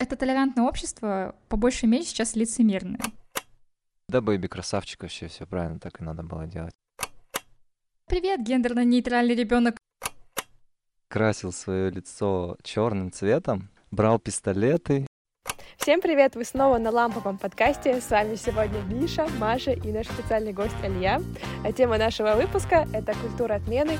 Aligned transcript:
Это 0.00 0.14
толерантное 0.14 0.64
общество 0.64 1.34
по 1.48 1.56
большей 1.56 1.88
мере 1.88 2.04
сейчас 2.04 2.36
лицемерное. 2.36 3.00
Да, 4.08 4.20
бэйби, 4.20 4.46
красавчик 4.46 5.02
вообще, 5.02 5.26
все 5.26 5.44
правильно, 5.44 5.80
так 5.80 6.00
и 6.00 6.04
надо 6.04 6.22
было 6.22 6.46
делать. 6.46 6.72
Привет, 8.06 8.40
гендерно-нейтральный 8.40 9.34
ребенок. 9.34 9.76
Красил 11.08 11.50
свое 11.50 11.90
лицо 11.90 12.56
черным 12.62 13.10
цветом, 13.10 13.70
брал 13.90 14.20
пистолеты. 14.20 15.07
Всем 15.88 16.02
привет! 16.02 16.36
Вы 16.36 16.44
снова 16.44 16.76
на 16.76 16.90
ламповом 16.90 17.38
подкасте. 17.38 18.02
С 18.02 18.10
вами 18.10 18.34
сегодня 18.34 18.78
Миша, 18.90 19.26
Маша 19.38 19.70
и 19.70 19.90
наш 19.90 20.06
специальный 20.06 20.52
гость 20.52 20.76
Илья. 20.84 21.22
А 21.64 21.72
тема 21.72 21.96
нашего 21.96 22.34
выпуска— 22.34 22.86
это 22.92 23.14
культура 23.14 23.54
отмены 23.54 23.96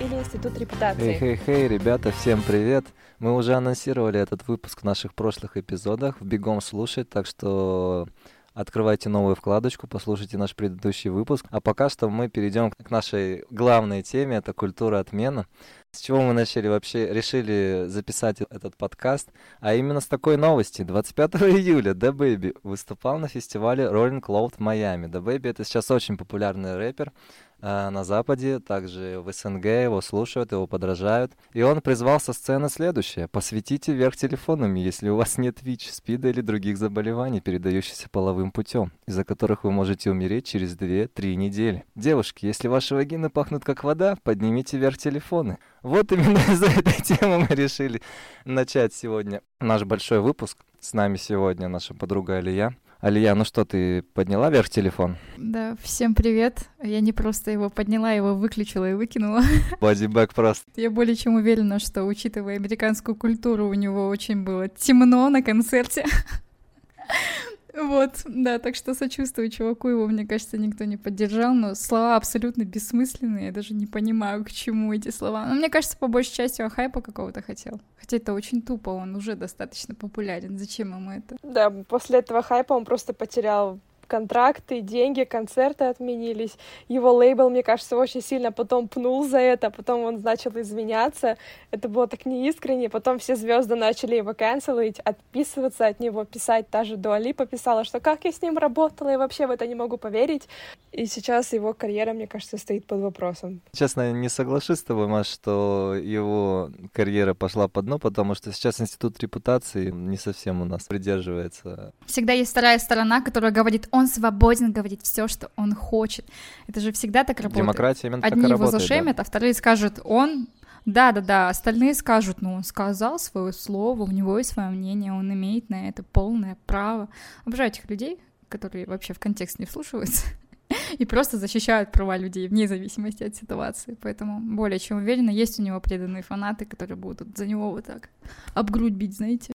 или 0.00 0.14
институт 0.16 0.58
репутации. 0.58 1.10
Эй-хей-хей, 1.10 1.68
ребята, 1.68 2.10
всем 2.10 2.42
привет! 2.42 2.86
Мы 3.20 3.36
уже 3.36 3.54
анонсировали 3.54 4.18
этот 4.18 4.48
выпуск 4.48 4.80
в 4.80 4.84
наших 4.84 5.14
прошлых 5.14 5.56
эпизодах. 5.56 6.20
Бегом 6.20 6.60
слушать, 6.60 7.08
так 7.08 7.24
что 7.24 8.08
открывайте 8.52 9.08
новую 9.08 9.36
вкладочку, 9.36 9.86
послушайте 9.86 10.38
наш 10.38 10.56
предыдущий 10.56 11.08
выпуск. 11.08 11.46
А 11.50 11.60
пока 11.60 11.88
что 11.88 12.08
мы 12.08 12.28
перейдем 12.28 12.72
к 12.72 12.90
нашей 12.90 13.44
главной 13.48 14.02
теме, 14.02 14.38
это 14.38 14.52
культура 14.52 14.98
отмена. 14.98 15.46
С 15.90 16.00
чего 16.00 16.20
мы 16.20 16.34
начали 16.34 16.68
вообще, 16.68 17.12
решили 17.14 17.86
записать 17.86 18.42
этот 18.42 18.76
подкаст, 18.76 19.30
а 19.60 19.74
именно 19.74 20.00
с 20.00 20.06
такой 20.06 20.36
новости. 20.36 20.82
25 20.82 21.36
июля 21.42 21.92
The 21.92 22.12
Baby 22.12 22.54
выступал 22.62 23.18
на 23.18 23.26
фестивале 23.26 23.84
Rolling 23.84 24.20
Loud 24.20 24.56
в 24.56 24.60
Майами. 24.60 25.06
The 25.06 25.22
Baby 25.22 25.48
это 25.48 25.64
сейчас 25.64 25.90
очень 25.90 26.18
популярный 26.18 26.76
рэпер, 26.76 27.10
на 27.60 28.04
Западе, 28.04 28.60
также 28.60 29.20
в 29.20 29.32
СНГ 29.32 29.64
его 29.64 30.00
слушают, 30.00 30.52
его 30.52 30.66
подражают. 30.66 31.32
И 31.52 31.62
он 31.62 31.80
призвал 31.80 32.20
со 32.20 32.32
сцены 32.32 32.68
следующее. 32.68 33.28
Посветите 33.28 33.92
вверх 33.92 34.16
телефонами, 34.16 34.80
если 34.80 35.08
у 35.08 35.16
вас 35.16 35.38
нет 35.38 35.62
ВИЧ, 35.62 35.90
СПИДа 35.90 36.28
или 36.28 36.40
других 36.40 36.78
заболеваний, 36.78 37.40
передающихся 37.40 38.08
половым 38.08 38.52
путем, 38.52 38.92
из-за 39.06 39.24
которых 39.24 39.64
вы 39.64 39.72
можете 39.72 40.10
умереть 40.10 40.46
через 40.46 40.76
2-3 40.76 41.34
недели. 41.34 41.84
Девушки, 41.94 42.46
если 42.46 42.68
ваши 42.68 42.94
вагины 42.94 43.30
пахнут 43.30 43.64
как 43.64 43.84
вода, 43.84 44.16
поднимите 44.22 44.78
вверх 44.78 44.98
телефоны. 44.98 45.58
Вот 45.82 46.12
именно 46.12 46.38
из-за 46.52 46.66
этой 46.66 47.02
темы 47.02 47.40
мы 47.40 47.54
решили 47.54 48.02
начать 48.44 48.94
сегодня 48.94 49.42
наш 49.60 49.84
большой 49.84 50.20
выпуск. 50.20 50.58
С 50.80 50.92
нами 50.92 51.16
сегодня 51.16 51.68
наша 51.68 51.94
подруга 51.94 52.36
Алия. 52.36 52.76
Алия, 53.00 53.32
ну 53.36 53.44
что, 53.44 53.64
ты 53.64 54.02
подняла 54.02 54.50
вверх 54.50 54.68
телефон? 54.70 55.18
Да, 55.36 55.76
всем 55.80 56.16
привет. 56.16 56.68
Я 56.82 56.98
не 56.98 57.12
просто 57.12 57.52
его 57.52 57.70
подняла, 57.70 58.10
его 58.10 58.34
выключила 58.34 58.90
и 58.90 58.94
выкинула. 58.94 59.42
Бодибэк 59.80 60.34
просто. 60.34 60.64
Я 60.74 60.90
более 60.90 61.14
чем 61.14 61.36
уверена, 61.36 61.78
что, 61.78 62.02
учитывая 62.02 62.56
американскую 62.56 63.14
культуру, 63.14 63.68
у 63.68 63.74
него 63.74 64.08
очень 64.08 64.42
было 64.42 64.66
темно 64.66 65.30
на 65.30 65.42
концерте. 65.42 66.06
Вот, 67.80 68.22
да, 68.24 68.58
так 68.58 68.74
что 68.74 68.94
сочувствую 68.94 69.50
чуваку, 69.50 69.88
его, 69.88 70.06
мне 70.08 70.26
кажется, 70.26 70.58
никто 70.58 70.84
не 70.84 70.96
поддержал, 70.96 71.54
но 71.54 71.74
слова 71.74 72.16
абсолютно 72.16 72.64
бессмысленные, 72.64 73.46
я 73.46 73.52
даже 73.52 73.74
не 73.74 73.86
понимаю, 73.86 74.44
к 74.44 74.50
чему 74.50 74.92
эти 74.92 75.10
слова. 75.10 75.46
Но 75.46 75.54
мне 75.54 75.68
кажется, 75.68 75.96
по 75.96 76.08
большей 76.08 76.34
части 76.34 76.60
он 76.60 76.70
хайпа 76.70 77.00
какого-то 77.00 77.40
хотел. 77.40 77.80
Хотя 78.00 78.16
это 78.16 78.32
очень 78.32 78.62
тупо, 78.62 78.90
он 78.90 79.14
уже 79.14 79.36
достаточно 79.36 79.94
популярен, 79.94 80.58
зачем 80.58 80.92
ему 80.94 81.12
это? 81.12 81.36
Да, 81.42 81.70
после 81.70 82.18
этого 82.18 82.42
хайпа 82.42 82.72
он 82.72 82.84
просто 82.84 83.12
потерял 83.12 83.78
контракты, 84.08 84.80
деньги, 84.80 85.24
концерты 85.24 85.84
отменились. 85.84 86.56
Его 86.88 87.12
лейбл, 87.12 87.50
мне 87.50 87.62
кажется, 87.62 87.96
очень 87.96 88.22
сильно 88.22 88.50
потом 88.50 88.88
пнул 88.88 89.24
за 89.24 89.38
это, 89.38 89.70
потом 89.70 90.02
он 90.02 90.20
начал 90.22 90.50
извиняться. 90.58 91.36
Это 91.70 91.88
было 91.88 92.08
так 92.08 92.26
неискренне. 92.26 92.88
Потом 92.88 93.18
все 93.18 93.36
звезды 93.36 93.76
начали 93.76 94.16
его 94.16 94.34
канцелить, 94.34 94.98
отписываться 95.00 95.86
от 95.86 96.00
него, 96.00 96.24
писать. 96.24 96.68
Та 96.70 96.84
же 96.84 96.96
Дуалипа 96.96 97.46
писала, 97.46 97.84
что 97.84 98.00
как 98.00 98.24
я 98.24 98.32
с 98.32 98.42
ним 98.42 98.58
работала, 98.58 99.10
я 99.10 99.18
вообще 99.18 99.46
в 99.46 99.50
это 99.50 99.66
не 99.66 99.74
могу 99.74 99.98
поверить. 99.98 100.48
И 100.92 101.06
сейчас 101.06 101.52
его 101.52 101.74
карьера, 101.74 102.12
мне 102.14 102.26
кажется, 102.26 102.56
стоит 102.56 102.86
под 102.86 103.00
вопросом. 103.00 103.60
Честно, 103.72 104.12
не 104.12 104.28
соглашусь 104.28 104.78
с 104.78 104.82
тобой, 104.82 105.06
Маш, 105.06 105.28
что 105.28 105.94
его 105.94 106.70
карьера 106.92 107.34
пошла 107.34 107.68
по 107.68 107.82
дну, 107.82 107.98
потому 107.98 108.34
что 108.34 108.52
сейчас 108.52 108.80
институт 108.80 109.20
репутации 109.20 109.90
не 109.90 110.16
совсем 110.16 110.62
у 110.62 110.64
нас 110.64 110.84
придерживается. 110.84 111.92
Всегда 112.06 112.32
есть 112.32 112.50
вторая 112.50 112.78
сторона, 112.78 113.20
которая 113.20 113.52
говорит, 113.52 113.88
он 113.98 114.08
свободен 114.08 114.72
говорить 114.72 115.02
все, 115.02 115.28
что 115.28 115.50
он 115.56 115.74
хочет. 115.74 116.26
Это 116.66 116.80
же 116.80 116.92
всегда 116.92 117.24
так 117.24 117.40
работает. 117.40 117.64
Демократия 117.64 118.06
именно 118.08 118.26
Одни 118.26 118.42
так 118.42 118.50
его 118.50 118.60
работает, 118.60 118.82
зашемят, 118.82 119.16
да. 119.16 119.22
а 119.22 119.24
вторые 119.24 119.54
скажут, 119.54 120.00
он 120.04 120.48
да-да-да, 120.84 121.50
остальные 121.50 121.92
скажут, 121.94 122.40
ну, 122.40 122.54
он 122.54 122.64
сказал 122.64 123.18
свое 123.18 123.52
слово, 123.52 124.04
у 124.04 124.10
него 124.10 124.38
есть 124.38 124.52
свое 124.52 124.70
мнение, 124.70 125.12
он 125.12 125.30
имеет 125.32 125.68
на 125.68 125.88
это 125.88 126.02
полное 126.02 126.56
право. 126.66 127.10
Обожаю 127.44 127.68
этих 127.68 127.90
людей, 127.90 128.18
которые 128.48 128.86
вообще 128.86 129.12
в 129.12 129.18
контекст 129.18 129.58
не 129.58 129.66
вслушиваются 129.66 130.24
и 130.98 131.04
просто 131.04 131.36
защищают 131.36 131.92
права 131.92 132.16
людей 132.16 132.48
вне 132.48 132.66
зависимости 132.66 133.22
от 133.22 133.36
ситуации. 133.36 133.98
Поэтому 134.00 134.40
более 134.40 134.78
чем 134.78 134.98
уверена, 134.98 135.30
есть 135.30 135.60
у 135.60 135.62
него 135.62 135.78
преданные 135.80 136.22
фанаты, 136.22 136.64
которые 136.64 136.96
будут 136.96 137.36
за 137.36 137.46
него 137.46 137.70
вот 137.70 137.84
так 137.84 138.08
об 138.54 138.70
грудь 138.70 138.94
бить, 138.94 139.14
знаете. 139.14 139.52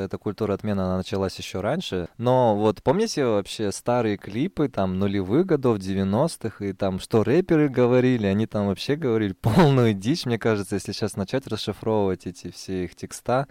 Эта 0.00 0.18
культура 0.18 0.54
отмены, 0.54 0.80
она 0.80 0.96
началась 0.96 1.36
еще 1.38 1.60
раньше. 1.60 2.08
Но 2.18 2.56
вот 2.56 2.82
помните 2.82 3.24
вообще 3.24 3.72
старые 3.72 4.16
клипы 4.16 4.68
там 4.68 4.98
нулевых 4.98 5.46
годов, 5.46 5.78
90-х, 5.78 6.64
и 6.64 6.72
там 6.72 6.98
что 6.98 7.24
рэперы 7.24 7.68
говорили, 7.68 8.26
они 8.26 8.46
там 8.46 8.66
вообще 8.66 8.96
говорили 8.96 9.32
полную 9.32 9.94
дичь, 9.94 10.26
мне 10.26 10.38
кажется, 10.38 10.76
если 10.76 10.92
сейчас 10.92 11.16
начать 11.16 11.46
расшифровывать 11.46 12.26
эти 12.26 12.50
все 12.50 12.84
их 12.84 12.94
текста, 12.94 13.48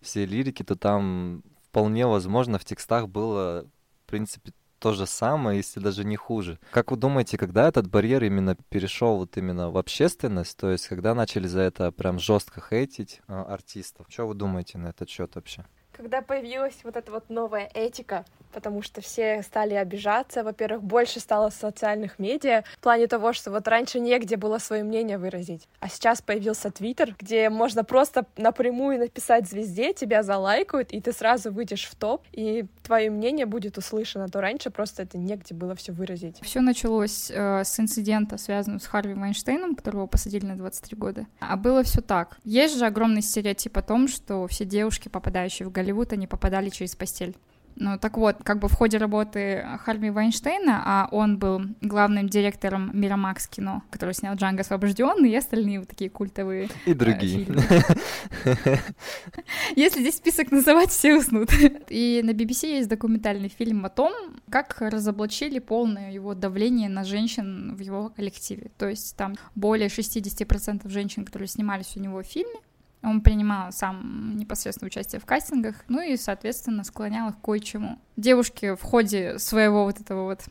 все 0.00 0.26
лирики, 0.26 0.62
то 0.62 0.76
там 0.76 1.42
вполне 1.68 2.06
возможно 2.06 2.58
в 2.58 2.64
текстах 2.64 3.08
было, 3.08 3.66
в 4.04 4.10
принципе, 4.10 4.52
то 4.78 4.92
же 4.92 5.06
самое, 5.06 5.58
если 5.58 5.80
даже 5.80 6.04
не 6.04 6.16
хуже. 6.16 6.58
Как 6.70 6.90
вы 6.90 6.96
думаете, 6.96 7.38
когда 7.38 7.68
этот 7.68 7.88
барьер 7.88 8.24
именно 8.24 8.56
перешел 8.68 9.16
вот 9.16 9.36
именно 9.36 9.70
в 9.70 9.78
общественность, 9.78 10.56
то 10.56 10.70
есть 10.70 10.86
когда 10.88 11.14
начали 11.14 11.46
за 11.46 11.60
это 11.60 11.92
прям 11.92 12.18
жестко 12.18 12.60
хейтить 12.60 13.20
а, 13.26 13.44
артистов? 13.44 14.06
Что 14.08 14.26
вы 14.26 14.34
думаете 14.34 14.78
на 14.78 14.88
этот 14.88 15.08
счет 15.08 15.34
вообще? 15.34 15.64
Когда 15.96 16.20
появилась 16.20 16.76
вот 16.84 16.96
эта 16.96 17.10
вот 17.10 17.30
новая 17.30 17.70
этика, 17.72 18.24
потому 18.52 18.82
что 18.82 19.00
все 19.00 19.42
стали 19.42 19.74
обижаться, 19.74 20.42
во-первых, 20.42 20.82
больше 20.82 21.20
стало 21.20 21.50
социальных 21.50 22.18
медиа, 22.18 22.64
в 22.76 22.80
плане 22.80 23.06
того, 23.06 23.32
что 23.32 23.50
вот 23.50 23.68
раньше 23.68 24.00
негде 24.00 24.36
было 24.36 24.58
свое 24.58 24.82
мнение 24.82 25.18
выразить, 25.18 25.68
а 25.80 25.88
сейчас 25.88 26.22
появился 26.22 26.70
Твиттер, 26.70 27.14
где 27.18 27.50
можно 27.50 27.84
просто 27.84 28.26
напрямую 28.36 28.98
написать 28.98 29.48
звезде, 29.48 29.92
тебя 29.92 30.22
залайкают, 30.22 30.92
и 30.92 31.00
ты 31.00 31.12
сразу 31.12 31.52
выйдешь 31.52 31.84
в 31.84 31.94
топ, 31.96 32.24
и 32.32 32.64
твое 32.82 33.10
мнение 33.10 33.46
будет 33.46 33.78
услышано, 33.78 34.28
то 34.28 34.40
раньше 34.40 34.70
просто 34.70 35.02
это 35.02 35.18
негде 35.18 35.54
было 35.54 35.74
все 35.74 35.92
выразить. 35.92 36.38
Все 36.42 36.60
началось 36.60 37.30
э, 37.30 37.62
с 37.64 37.78
инцидента, 37.78 38.38
связанного 38.38 38.80
с 38.80 38.86
Харви 38.86 39.14
Вайнштейном, 39.14 39.74
которого 39.74 40.06
посадили 40.06 40.46
на 40.46 40.56
23 40.56 40.96
года. 40.96 41.26
А 41.40 41.56
было 41.56 41.82
все 41.82 42.00
так. 42.00 42.38
Есть 42.44 42.78
же 42.78 42.86
огромный 42.86 43.22
стереотип 43.22 43.76
о 43.76 43.82
том, 43.82 44.08
что 44.08 44.46
все 44.46 44.64
девушки, 44.64 45.08
попадающие 45.08 45.68
в 45.68 45.72
Голливуд, 45.86 46.12
они 46.12 46.26
попадали 46.26 46.68
через 46.68 46.96
постель. 46.96 47.36
Ну, 47.78 47.98
так 47.98 48.16
вот, 48.16 48.36
как 48.42 48.58
бы 48.58 48.68
в 48.68 48.72
ходе 48.72 48.96
работы 48.96 49.64
Харви 49.84 50.08
Вайнштейна, 50.10 50.82
а 50.84 51.08
он 51.12 51.38
был 51.38 51.60
главным 51.82 52.26
директором 52.26 52.90
Мирамакс 52.94 53.46
кино, 53.46 53.82
который 53.90 54.14
снял 54.14 54.34
Джанго 54.34 54.62
освобожденный 54.62 55.30
и 55.30 55.36
остальные 55.36 55.80
вот 55.80 55.88
такие 55.88 56.08
культовые 56.08 56.70
И 56.86 56.92
э, 56.92 56.94
другие. 56.94 57.46
Если 59.76 60.00
здесь 60.00 60.16
список 60.16 60.50
называть, 60.50 60.88
все 60.88 61.18
уснут. 61.18 61.50
И 61.88 62.22
на 62.24 62.30
BBC 62.30 62.78
есть 62.78 62.88
документальный 62.88 63.50
фильм 63.50 63.84
о 63.84 63.90
том, 63.90 64.12
как 64.50 64.80
разоблачили 64.80 65.58
полное 65.58 66.10
его 66.10 66.34
давление 66.34 66.88
на 66.88 67.04
женщин 67.04 67.76
в 67.76 67.80
его 67.80 68.08
коллективе. 68.08 68.70
То 68.78 68.88
есть 68.88 69.16
там 69.16 69.34
более 69.54 69.88
60% 69.88 70.88
женщин, 70.88 71.26
которые 71.26 71.48
снимались 71.48 71.94
у 71.96 72.00
него 72.00 72.22
в 72.22 72.26
фильме, 72.26 72.58
он 73.06 73.20
принимал 73.20 73.70
сам 73.70 74.36
непосредственно 74.36 74.88
участие 74.88 75.20
в 75.20 75.24
кастингах, 75.24 75.76
ну 75.88 76.00
и, 76.00 76.16
соответственно, 76.16 76.82
склонял 76.82 77.28
их 77.28 77.36
кое-чему. 77.40 78.00
Девушки 78.16 78.74
в 78.74 78.82
ходе 78.82 79.38
своего 79.38 79.84
вот 79.84 80.00
этого 80.00 80.24
вот 80.24 80.42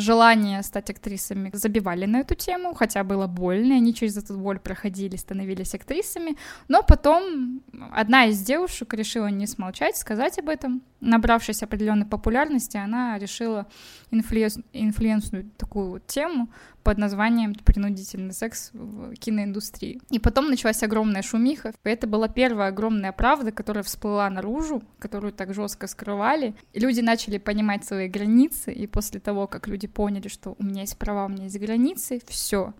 желания 0.00 0.62
стать 0.62 0.90
актрисами 0.90 1.50
забивали 1.52 2.06
на 2.06 2.20
эту 2.20 2.34
тему, 2.34 2.72
хотя 2.72 3.04
было 3.04 3.26
больно, 3.26 3.74
и 3.74 3.76
они 3.76 3.92
через 3.92 4.16
эту 4.16 4.38
боль 4.38 4.58
проходили, 4.58 5.16
становились 5.16 5.74
актрисами, 5.74 6.38
но 6.68 6.82
потом 6.82 7.62
одна 7.92 8.26
из 8.26 8.40
девушек 8.40 8.94
решила 8.94 9.26
не 9.26 9.46
смолчать, 9.46 9.96
сказать 9.96 10.38
об 10.38 10.48
этом. 10.48 10.82
Набравшись 11.00 11.62
определенной 11.62 12.06
популярности, 12.06 12.78
она 12.78 13.18
решила 13.18 13.66
influence- 14.10 14.64
influence 14.72 15.29
нуть 15.29 15.54
такую 15.58 15.90
вот 15.90 16.06
тему 16.06 16.48
под 16.84 16.98
названием 16.98 17.54
«Принудительный 17.54 18.34
секс 18.34 18.70
в 18.74 19.14
киноиндустрии». 19.14 20.00
И 20.10 20.18
потом 20.18 20.50
началась 20.50 20.82
огромная 20.82 21.22
шумиха. 21.22 21.72
Это 21.82 22.06
была 22.06 22.28
первая 22.28 22.68
огромная 22.68 23.10
правда, 23.12 23.50
которая 23.50 23.82
всплыла 23.82 24.28
наружу, 24.30 24.82
которую 24.98 25.32
так 25.32 25.54
жестко 25.54 25.86
скрывали. 25.86 26.54
Люди 26.74 27.00
начали 27.00 27.38
понимать 27.38 27.84
свои 27.84 28.08
границы, 28.08 28.72
и 28.72 28.86
после 28.86 29.18
того, 29.18 29.46
как 29.46 29.66
люди 29.66 29.88
поняли, 29.88 30.28
что 30.28 30.54
у 30.58 30.62
меня 30.62 30.82
есть 30.82 30.98
права, 30.98 31.24
у 31.24 31.28
меня 31.28 31.44
есть 31.44 31.58
границы, 31.58 32.20
все. 32.28 32.74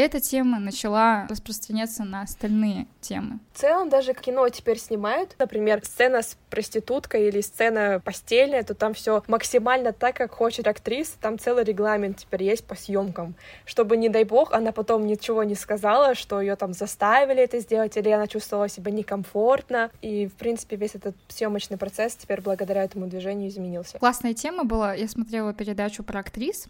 Эта 0.00 0.20
тема 0.20 0.58
начала 0.58 1.26
распространяться 1.28 2.04
на 2.04 2.22
остальные 2.22 2.86
темы. 3.00 3.38
В 3.52 3.58
целом 3.58 3.88
даже 3.88 4.14
кино 4.14 4.48
теперь 4.48 4.78
снимают, 4.78 5.36
например, 5.38 5.84
сцена 5.84 6.22
с 6.22 6.36
проституткой 6.50 7.28
или 7.28 7.40
сцена 7.40 8.00
постельная, 8.04 8.62
то 8.62 8.74
там 8.74 8.94
все 8.94 9.22
максимально 9.28 9.92
так, 9.92 10.16
как 10.16 10.32
хочет 10.32 10.66
актриса, 10.66 11.12
там 11.20 11.38
целый 11.38 11.64
регламент 11.64 12.18
теперь 12.18 12.42
есть 12.42 12.64
по 12.64 12.74
съемкам, 12.74 13.34
чтобы, 13.64 13.96
не 13.96 14.08
дай 14.08 14.24
бог, 14.24 14.52
она 14.52 14.72
потом 14.72 15.06
ничего 15.06 15.44
не 15.44 15.54
сказала, 15.54 16.14
что 16.14 16.40
ее 16.40 16.56
там 16.56 16.72
заставили 16.72 17.42
это 17.42 17.60
сделать, 17.60 17.96
или 17.96 18.08
она 18.08 18.26
чувствовала 18.26 18.68
себя 18.68 18.90
некомфортно, 18.90 19.90
и, 20.02 20.26
в 20.26 20.32
принципе, 20.34 20.76
весь 20.76 20.94
этот 20.94 21.16
съемочный 21.28 21.76
процесс 21.76 22.16
теперь 22.16 22.40
благодаря 22.40 22.82
этому 22.82 23.06
движению 23.06 23.48
изменился. 23.48 23.98
Классная 23.98 24.34
тема 24.34 24.64
была, 24.64 24.94
я 24.94 25.08
смотрела 25.08 25.52
передачу 25.54 26.02
про 26.02 26.20
актрис, 26.20 26.66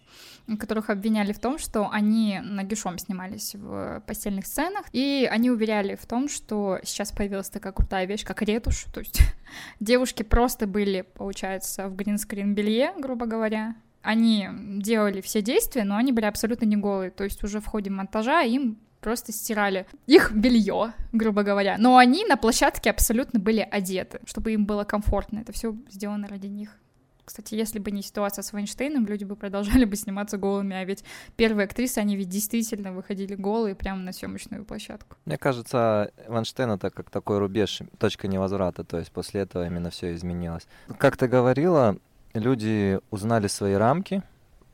которых 0.58 0.90
обвиняли 0.90 1.32
в 1.32 1.38
том, 1.38 1.58
что 1.58 1.88
они 1.90 2.40
нагишом 2.42 2.98
снимались 3.14 3.54
в 3.54 4.02
постельных 4.06 4.46
сценах, 4.46 4.86
и 4.92 5.28
они 5.30 5.50
уверяли 5.50 5.94
в 5.94 6.04
том, 6.06 6.28
что 6.28 6.80
сейчас 6.82 7.12
появилась 7.12 7.48
такая 7.48 7.72
крутая 7.72 8.06
вещь, 8.06 8.24
как 8.24 8.42
ретушь, 8.42 8.84
то 8.92 9.00
есть 9.00 9.20
девушки 9.80 10.22
просто 10.22 10.66
были, 10.66 11.02
получается, 11.02 11.88
в 11.88 11.96
гринскрин 11.96 12.54
белье, 12.54 12.92
грубо 12.98 13.26
говоря, 13.26 13.76
они 14.02 14.48
делали 14.78 15.20
все 15.20 15.42
действия, 15.42 15.84
но 15.84 15.96
они 15.96 16.12
были 16.12 16.26
абсолютно 16.26 16.64
не 16.66 16.76
голые, 16.76 17.10
то 17.10 17.24
есть 17.24 17.42
уже 17.44 17.60
в 17.60 17.66
ходе 17.66 17.90
монтажа 17.90 18.42
им 18.42 18.78
просто 19.00 19.32
стирали 19.32 19.86
их 20.06 20.32
белье, 20.32 20.92
грубо 21.12 21.42
говоря. 21.42 21.76
Но 21.78 21.98
они 21.98 22.24
на 22.24 22.36
площадке 22.36 22.90
абсолютно 22.90 23.38
были 23.38 23.60
одеты, 23.60 24.20
чтобы 24.24 24.52
им 24.52 24.64
было 24.64 24.84
комфортно. 24.84 25.40
Это 25.40 25.52
все 25.52 25.76
сделано 25.90 26.26
ради 26.26 26.46
них. 26.46 26.78
Кстати, 27.24 27.54
если 27.54 27.78
бы 27.78 27.90
не 27.90 28.02
ситуация 28.02 28.42
с 28.42 28.52
Вайнштейном, 28.52 29.06
люди 29.06 29.24
бы 29.24 29.36
продолжали 29.36 29.84
бы 29.84 29.96
сниматься 29.96 30.36
голыми, 30.36 30.76
а 30.76 30.84
ведь 30.84 31.04
первые 31.36 31.64
актрисы, 31.64 31.98
они 31.98 32.16
ведь 32.16 32.28
действительно 32.28 32.92
выходили 32.92 33.34
голые 33.34 33.74
прямо 33.74 34.00
на 34.00 34.12
съемочную 34.12 34.64
площадку. 34.64 35.16
Мне 35.24 35.38
кажется, 35.38 36.10
Вайнштейн 36.28 36.70
это 36.70 36.90
как 36.90 37.10
такой 37.10 37.38
рубеж, 37.38 37.80
точка 37.98 38.28
невозврата, 38.28 38.84
то 38.84 38.98
есть 38.98 39.10
после 39.12 39.42
этого 39.42 39.66
именно 39.66 39.90
все 39.90 40.14
изменилось. 40.14 40.66
Как 40.98 41.16
ты 41.16 41.28
говорила, 41.28 41.96
люди 42.34 43.00
узнали 43.10 43.46
свои 43.46 43.74
рамки, 43.74 44.22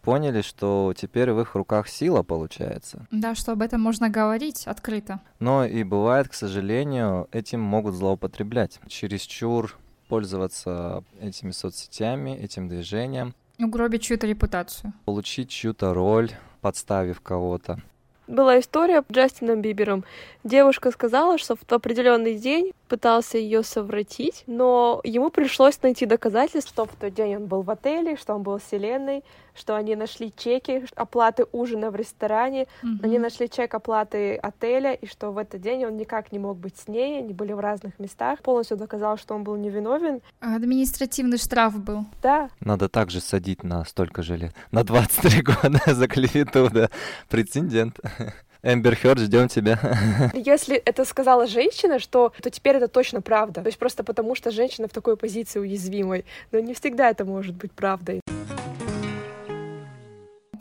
поняли, 0.02 0.40
что 0.42 0.94
теперь 0.96 1.30
в 1.32 1.40
их 1.40 1.54
руках 1.54 1.88
сила 1.88 2.22
получается. 2.22 3.06
Да, 3.10 3.34
что 3.34 3.52
об 3.52 3.62
этом 3.62 3.80
можно 3.80 4.08
говорить 4.08 4.66
открыто. 4.66 5.20
Но 5.38 5.64
и 5.64 5.84
бывает, 5.84 6.28
к 6.28 6.34
сожалению, 6.34 7.28
этим 7.32 7.60
могут 7.60 7.94
злоупотреблять. 7.94 8.80
Чересчур 8.88 9.76
пользоваться 10.10 11.04
этими 11.20 11.52
соцсетями, 11.52 12.30
этим 12.30 12.68
движением. 12.68 13.32
Угробить 13.60 14.02
чью-то 14.02 14.26
репутацию. 14.26 14.92
Получить 15.04 15.50
чью-то 15.50 15.94
роль, 15.94 16.30
подставив 16.60 17.20
кого-то. 17.20 17.80
Была 18.26 18.58
история 18.58 19.02
с 19.02 19.12
Джастином 19.12 19.62
Бибером. 19.62 20.04
Девушка 20.42 20.90
сказала, 20.90 21.38
что 21.38 21.56
в 21.56 21.72
определенный 21.72 22.36
день 22.38 22.72
пытался 22.90 23.38
ее 23.38 23.62
совратить, 23.62 24.42
но 24.48 25.00
ему 25.04 25.30
пришлось 25.30 25.80
найти 25.80 26.06
доказательства, 26.06 26.70
что 26.70 26.84
в 26.86 26.96
тот 27.00 27.14
день 27.14 27.36
он 27.36 27.46
был 27.46 27.62
в 27.62 27.70
отеле, 27.70 28.16
что 28.16 28.34
он 28.34 28.42
был 28.42 28.58
с 28.58 28.72
Еленой, 28.72 29.22
что 29.54 29.76
они 29.76 29.94
нашли 29.94 30.32
чеки 30.36 30.84
оплаты 30.96 31.46
ужина 31.52 31.90
в 31.90 31.96
ресторане, 31.96 32.66
mm-hmm. 32.82 33.04
они 33.04 33.18
нашли 33.18 33.48
чек 33.48 33.72
оплаты 33.74 34.34
отеля, 34.34 34.92
и 34.92 35.06
что 35.06 35.30
в 35.30 35.38
этот 35.38 35.60
день 35.60 35.84
он 35.84 35.96
никак 35.96 36.32
не 36.32 36.40
мог 36.40 36.58
быть 36.58 36.76
с 36.76 36.88
ней, 36.88 37.20
они 37.20 37.32
были 37.32 37.52
в 37.52 37.60
разных 37.60 38.00
местах. 38.00 38.40
Полностью 38.40 38.76
доказал, 38.76 39.16
что 39.18 39.34
он 39.34 39.44
был 39.44 39.54
невиновен. 39.54 40.20
Административный 40.40 41.38
штраф 41.38 41.78
был. 41.78 42.06
Да. 42.22 42.50
Надо 42.58 42.88
также 42.88 43.20
садить 43.20 43.62
на 43.62 43.84
столько 43.84 44.22
же 44.22 44.36
лет. 44.36 44.54
На 44.72 44.82
23 44.82 45.42
года 45.42 45.80
за 45.86 46.08
клевету, 46.08 46.68
да. 46.72 46.90
Прецедент. 47.28 48.00
Эмбер 48.62 48.94
Хёрд, 48.94 49.20
ждем 49.20 49.48
тебя. 49.48 49.78
Если 50.34 50.76
это 50.76 51.04
сказала 51.04 51.46
женщина, 51.46 51.98
что, 51.98 52.32
то 52.42 52.50
теперь 52.50 52.76
это 52.76 52.88
точно 52.88 53.22
правда. 53.22 53.62
То 53.62 53.68
есть 53.68 53.78
просто 53.78 54.04
потому, 54.04 54.34
что 54.34 54.50
женщина 54.50 54.86
в 54.86 54.92
такой 54.92 55.16
позиции 55.16 55.58
уязвимой. 55.58 56.24
Но 56.52 56.60
не 56.60 56.74
всегда 56.74 57.10
это 57.10 57.24
может 57.24 57.54
быть 57.54 57.72
правдой. 57.72 58.20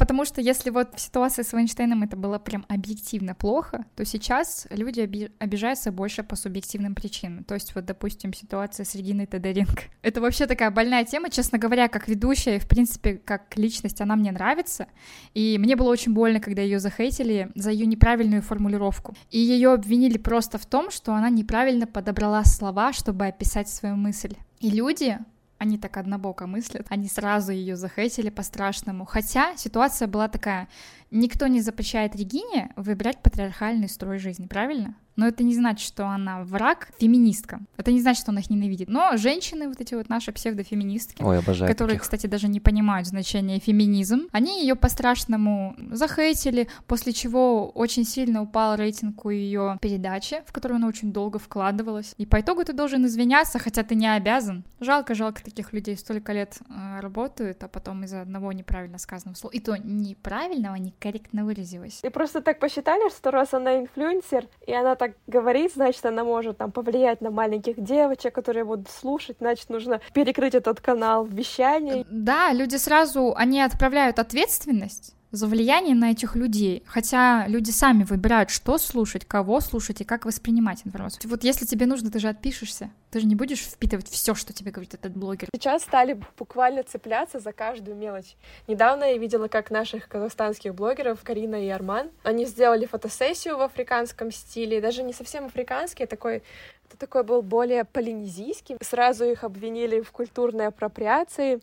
Потому 0.10 0.26
что 0.26 0.42
если 0.42 0.72
вот 0.72 0.96
в 0.96 1.00
ситуации 1.00 1.44
с 1.44 1.54
Вайнштейном 1.54 2.02
это 2.02 2.18
было 2.18 2.40
прям 2.40 2.66
объективно 2.68 3.36
плохо, 3.36 3.86
то 3.96 4.04
сейчас 4.06 4.66
люди 4.72 5.02
оби- 5.02 5.32
обижаются 5.38 5.92
больше 5.92 6.24
по 6.24 6.36
субъективным 6.36 6.96
причинам. 6.96 7.44
То 7.44 7.54
есть 7.54 7.76
вот, 7.76 7.86
допустим, 7.86 8.34
ситуация 8.34 8.86
с 8.86 8.96
Региной 8.96 9.28
Тодоренко. 9.28 9.84
Это 10.02 10.20
вообще 10.20 10.48
такая 10.48 10.72
больная 10.72 11.06
тема, 11.06 11.30
честно 11.30 11.60
говоря, 11.60 11.88
как 11.90 12.08
ведущая, 12.08 12.58
в 12.58 12.68
принципе, 12.68 13.22
как 13.24 13.56
личность, 13.56 14.02
она 14.02 14.16
мне 14.16 14.32
нравится. 14.32 14.88
И 15.36 15.60
мне 15.60 15.76
было 15.76 15.92
очень 15.92 16.16
больно, 16.16 16.40
когда 16.40 16.64
ее 16.64 16.80
захейтили 16.80 17.52
за 17.54 17.70
ее 17.70 17.86
неправильную 17.86 18.42
формулировку. 18.42 19.14
И 19.30 19.38
ее 19.38 19.74
обвинили 19.74 20.18
просто 20.18 20.58
в 20.58 20.66
том, 20.66 20.90
что 20.90 21.14
она 21.14 21.30
неправильно 21.30 21.86
подобрала 21.86 22.44
слова, 22.46 22.94
чтобы 22.94 23.28
описать 23.28 23.70
свою 23.70 23.96
мысль. 23.96 24.34
И 24.60 24.72
люди 24.72 25.20
они 25.60 25.78
так 25.78 25.98
однобоко 25.98 26.48
мыслят, 26.48 26.88
они 26.90 27.08
сразу 27.08 27.52
ее 27.52 27.76
захейтили 27.76 28.30
по-страшному. 28.30 29.06
Хотя 29.06 29.56
ситуация 29.58 30.08
была 30.08 30.28
такая, 30.28 30.68
никто 31.12 31.48
не 31.48 31.62
запрещает 31.62 32.16
Регине 32.16 32.72
выбирать 32.76 33.22
патриархальный 33.22 33.90
строй 33.90 34.20
жизни, 34.20 34.48
правильно? 34.48 34.96
но 35.20 35.28
это 35.28 35.44
не 35.44 35.54
значит, 35.54 35.86
что 35.86 36.08
она 36.08 36.44
враг 36.44 36.88
феминисткам. 36.98 37.68
Это 37.76 37.92
не 37.92 38.00
значит, 38.00 38.22
что 38.22 38.32
она 38.32 38.40
их 38.40 38.50
ненавидит. 38.50 38.88
Но 38.88 39.18
женщины, 39.18 39.68
вот 39.68 39.82
эти 39.82 39.94
вот 39.94 40.08
наши 40.08 40.32
псевдофеминистки, 40.32 41.22
Ой, 41.22 41.40
обожаю 41.40 41.70
которые, 41.70 41.96
таких. 41.98 42.04
кстати, 42.04 42.28
даже 42.28 42.48
не 42.48 42.62
понимают 42.62 43.06
значение 43.06 43.60
феминизм, 43.60 44.30
они 44.32 44.62
ее 44.62 44.76
по-страшному 44.76 45.76
захейтили, 45.92 46.70
после 46.88 47.12
чего 47.12 47.70
очень 47.70 48.06
сильно 48.06 48.42
упал 48.42 48.78
рейтинг 48.78 49.26
у 49.26 49.30
ее 49.30 49.78
передачи, 49.82 50.42
в 50.46 50.54
которую 50.54 50.78
она 50.78 50.88
очень 50.88 51.12
долго 51.12 51.38
вкладывалась. 51.38 52.14
И 52.18 52.26
по 52.26 52.40
итогу 52.40 52.64
ты 52.64 52.72
должен 52.72 53.06
извиняться, 53.06 53.60
хотя 53.60 53.84
ты 53.84 53.96
не 53.96 54.08
обязан. 54.08 54.64
Жалко, 54.80 55.16
жалко 55.16 55.44
таких 55.44 55.74
людей 55.74 55.98
столько 55.98 56.32
лет 56.32 56.60
э, 56.70 57.00
работают, 57.02 57.62
а 57.62 57.68
потом 57.68 58.06
из-за 58.06 58.22
одного 58.22 58.54
неправильно 58.54 58.98
сказанного 58.98 59.36
слова. 59.36 59.52
И 59.52 59.60
то 59.60 59.76
неправильного, 59.76 60.76
некорректно 61.00 61.46
выразилась. 61.46 62.00
И 62.04 62.10
просто 62.10 62.42
так 62.42 62.60
посчитали, 62.60 63.10
что 63.10 63.32
раз 63.32 63.54
она 63.54 63.80
инфлюенсер, 63.80 64.46
и 64.68 64.74
она 64.74 64.96
так 64.96 65.14
говорит, 65.28 65.74
значит, 65.74 66.06
она 66.06 66.24
может 66.24 66.58
там 66.58 66.72
повлиять 66.72 67.22
на 67.22 67.32
маленьких 67.32 67.82
девочек, 67.82 68.34
которые 68.34 68.66
будут 68.66 68.90
слушать, 68.90 69.38
значит, 69.40 69.70
нужно 69.70 70.02
перекрыть 70.14 70.56
этот 70.56 70.82
канал 70.82 71.26
вещания. 71.26 72.06
Да, 72.10 72.52
люди 72.54 72.76
сразу, 72.76 73.34
они 73.36 73.62
отправляют 73.62 74.20
ответственность 74.20 75.16
за 75.32 75.48
влияние 75.48 75.96
на 75.96 76.12
этих 76.12 76.36
людей. 76.36 76.84
Хотя 76.86 77.48
люди 77.48 77.72
сами 77.72 78.04
выбирают, 78.04 78.50
что 78.50 78.78
слушать, 78.78 79.26
кого 79.26 79.60
слушать 79.60 80.02
и 80.02 80.04
как 80.04 80.26
воспринимать 80.26 80.82
информацию. 80.86 81.30
Вот 81.30 81.44
если 81.44 81.66
тебе 81.66 81.86
нужно, 81.86 82.12
ты 82.12 82.20
же 82.20 82.30
отпишешься. 82.30 82.90
Ты 83.12 83.22
же 83.22 83.28
не 83.28 83.36
будешь 83.36 83.62
впитывать 83.62 84.08
все, 84.08 84.36
что 84.36 84.54
тебе 84.54 84.72
говорит 84.72 84.94
этот 84.94 85.16
блогер. 85.16 85.50
Сейчас 85.54 85.84
стали 85.84 86.20
буквально 86.38 86.84
цепляться 86.84 87.40
за 87.40 87.52
каждую 87.52 87.98
мелочь. 87.98 88.36
Недавно 88.68 89.04
я 89.06 89.18
видела, 89.18 89.48
как 89.48 89.72
наших 89.72 90.08
казахстанских 90.08 90.76
блогеров 90.76 91.22
Карина 91.24 91.64
и 91.64 91.70
Арман, 91.70 92.10
они 92.24 92.46
сделали 92.46 92.86
фотосессию 92.86 93.58
в 93.58 93.62
африканском 93.62 94.32
стиле, 94.32 94.82
даже 94.82 95.04
не 95.04 95.14
совсем 95.14 95.46
африканский, 95.46 96.04
а 96.04 96.08
такой 96.08 96.44
это 96.90 96.98
такой 96.98 97.24
был 97.24 97.44
более 97.44 97.86
полинезийский. 97.86 98.78
Сразу 98.82 99.26
их 99.26 99.44
обвинили 99.44 100.02
в 100.02 100.12
культурной 100.12 100.68
апроприации. 100.68 101.62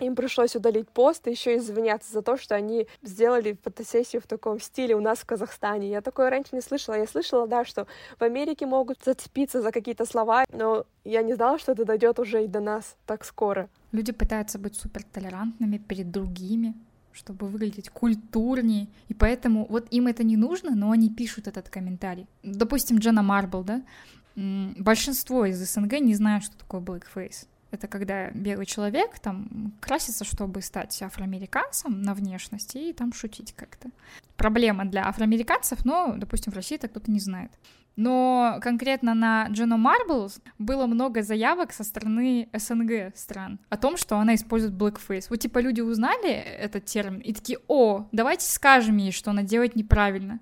Им 0.00 0.16
пришлось 0.16 0.56
удалить 0.56 0.88
пост 0.88 1.26
и 1.26 1.30
еще 1.30 1.56
извиняться 1.56 2.12
за 2.12 2.22
то, 2.22 2.36
что 2.36 2.56
они 2.56 2.88
сделали 3.02 3.56
фотосессию 3.62 4.20
в 4.20 4.26
таком 4.26 4.58
стиле 4.58 4.96
у 4.96 5.00
нас 5.00 5.20
в 5.20 5.26
Казахстане. 5.26 5.88
Я 5.88 6.00
такое 6.00 6.30
раньше 6.30 6.50
не 6.52 6.60
слышала. 6.60 6.96
Я 6.96 7.06
слышала, 7.06 7.46
да, 7.46 7.64
что 7.64 7.86
в 8.18 8.22
Америке 8.22 8.66
могут 8.66 9.04
зацепиться 9.04 9.62
за 9.62 9.70
какие-то 9.70 10.04
слова, 10.04 10.44
но 10.52 10.84
я 11.04 11.22
не 11.22 11.34
знала, 11.34 11.58
что 11.58 11.72
это 11.72 11.84
дойдет 11.84 12.18
уже 12.18 12.44
и 12.44 12.48
до 12.48 12.60
нас 12.60 12.96
так 13.06 13.24
скоро. 13.24 13.68
Люди 13.92 14.10
пытаются 14.10 14.58
быть 14.58 14.74
супер 14.74 15.04
толерантными 15.04 15.78
перед 15.78 16.10
другими, 16.10 16.74
чтобы 17.12 17.46
выглядеть 17.46 17.90
культурнее, 17.90 18.88
и 19.06 19.14
поэтому 19.14 19.66
вот 19.68 19.86
им 19.92 20.08
это 20.08 20.24
не 20.24 20.36
нужно, 20.36 20.74
но 20.74 20.90
они 20.90 21.08
пишут 21.08 21.46
этот 21.46 21.68
комментарий. 21.68 22.26
Допустим, 22.42 22.98
Джена 22.98 23.22
Марбл, 23.22 23.62
да, 23.62 23.82
большинство 24.34 25.44
из 25.46 25.58
СНГ 25.58 26.00
не 26.00 26.14
знают, 26.14 26.42
что 26.42 26.58
такое 26.58 26.80
blackface. 26.80 27.46
Это 27.74 27.88
когда 27.88 28.30
белый 28.30 28.66
человек 28.66 29.18
там 29.18 29.72
красится, 29.80 30.24
чтобы 30.24 30.62
стать 30.62 31.02
афроамериканцем 31.02 32.02
на 32.02 32.14
внешности 32.14 32.78
и 32.78 32.92
там 32.92 33.12
шутить 33.12 33.52
как-то. 33.54 33.90
Проблема 34.36 34.84
для 34.84 35.06
афроамериканцев, 35.06 35.84
но, 35.84 36.14
допустим, 36.16 36.52
в 36.52 36.56
России 36.56 36.76
это 36.76 36.88
кто-то 36.88 37.10
не 37.10 37.20
знает. 37.20 37.50
Но 37.96 38.58
конкретно 38.60 39.14
на 39.14 39.46
Джену 39.48 39.76
Марблс 39.76 40.40
было 40.58 40.86
много 40.86 41.22
заявок 41.22 41.72
со 41.72 41.84
стороны 41.84 42.48
СНГ 42.52 43.16
стран 43.16 43.60
о 43.68 43.76
том, 43.76 43.96
что 43.96 44.18
она 44.18 44.34
использует 44.34 44.74
blackface. 44.74 45.26
Вот 45.30 45.38
типа 45.38 45.58
люди 45.58 45.80
узнали 45.80 46.30
этот 46.30 46.86
термин 46.86 47.20
и 47.20 47.32
такие, 47.32 47.58
о, 47.68 48.06
давайте 48.10 48.50
скажем 48.50 48.96
ей, 48.96 49.12
что 49.12 49.30
она 49.30 49.42
делает 49.42 49.76
неправильно. 49.76 50.40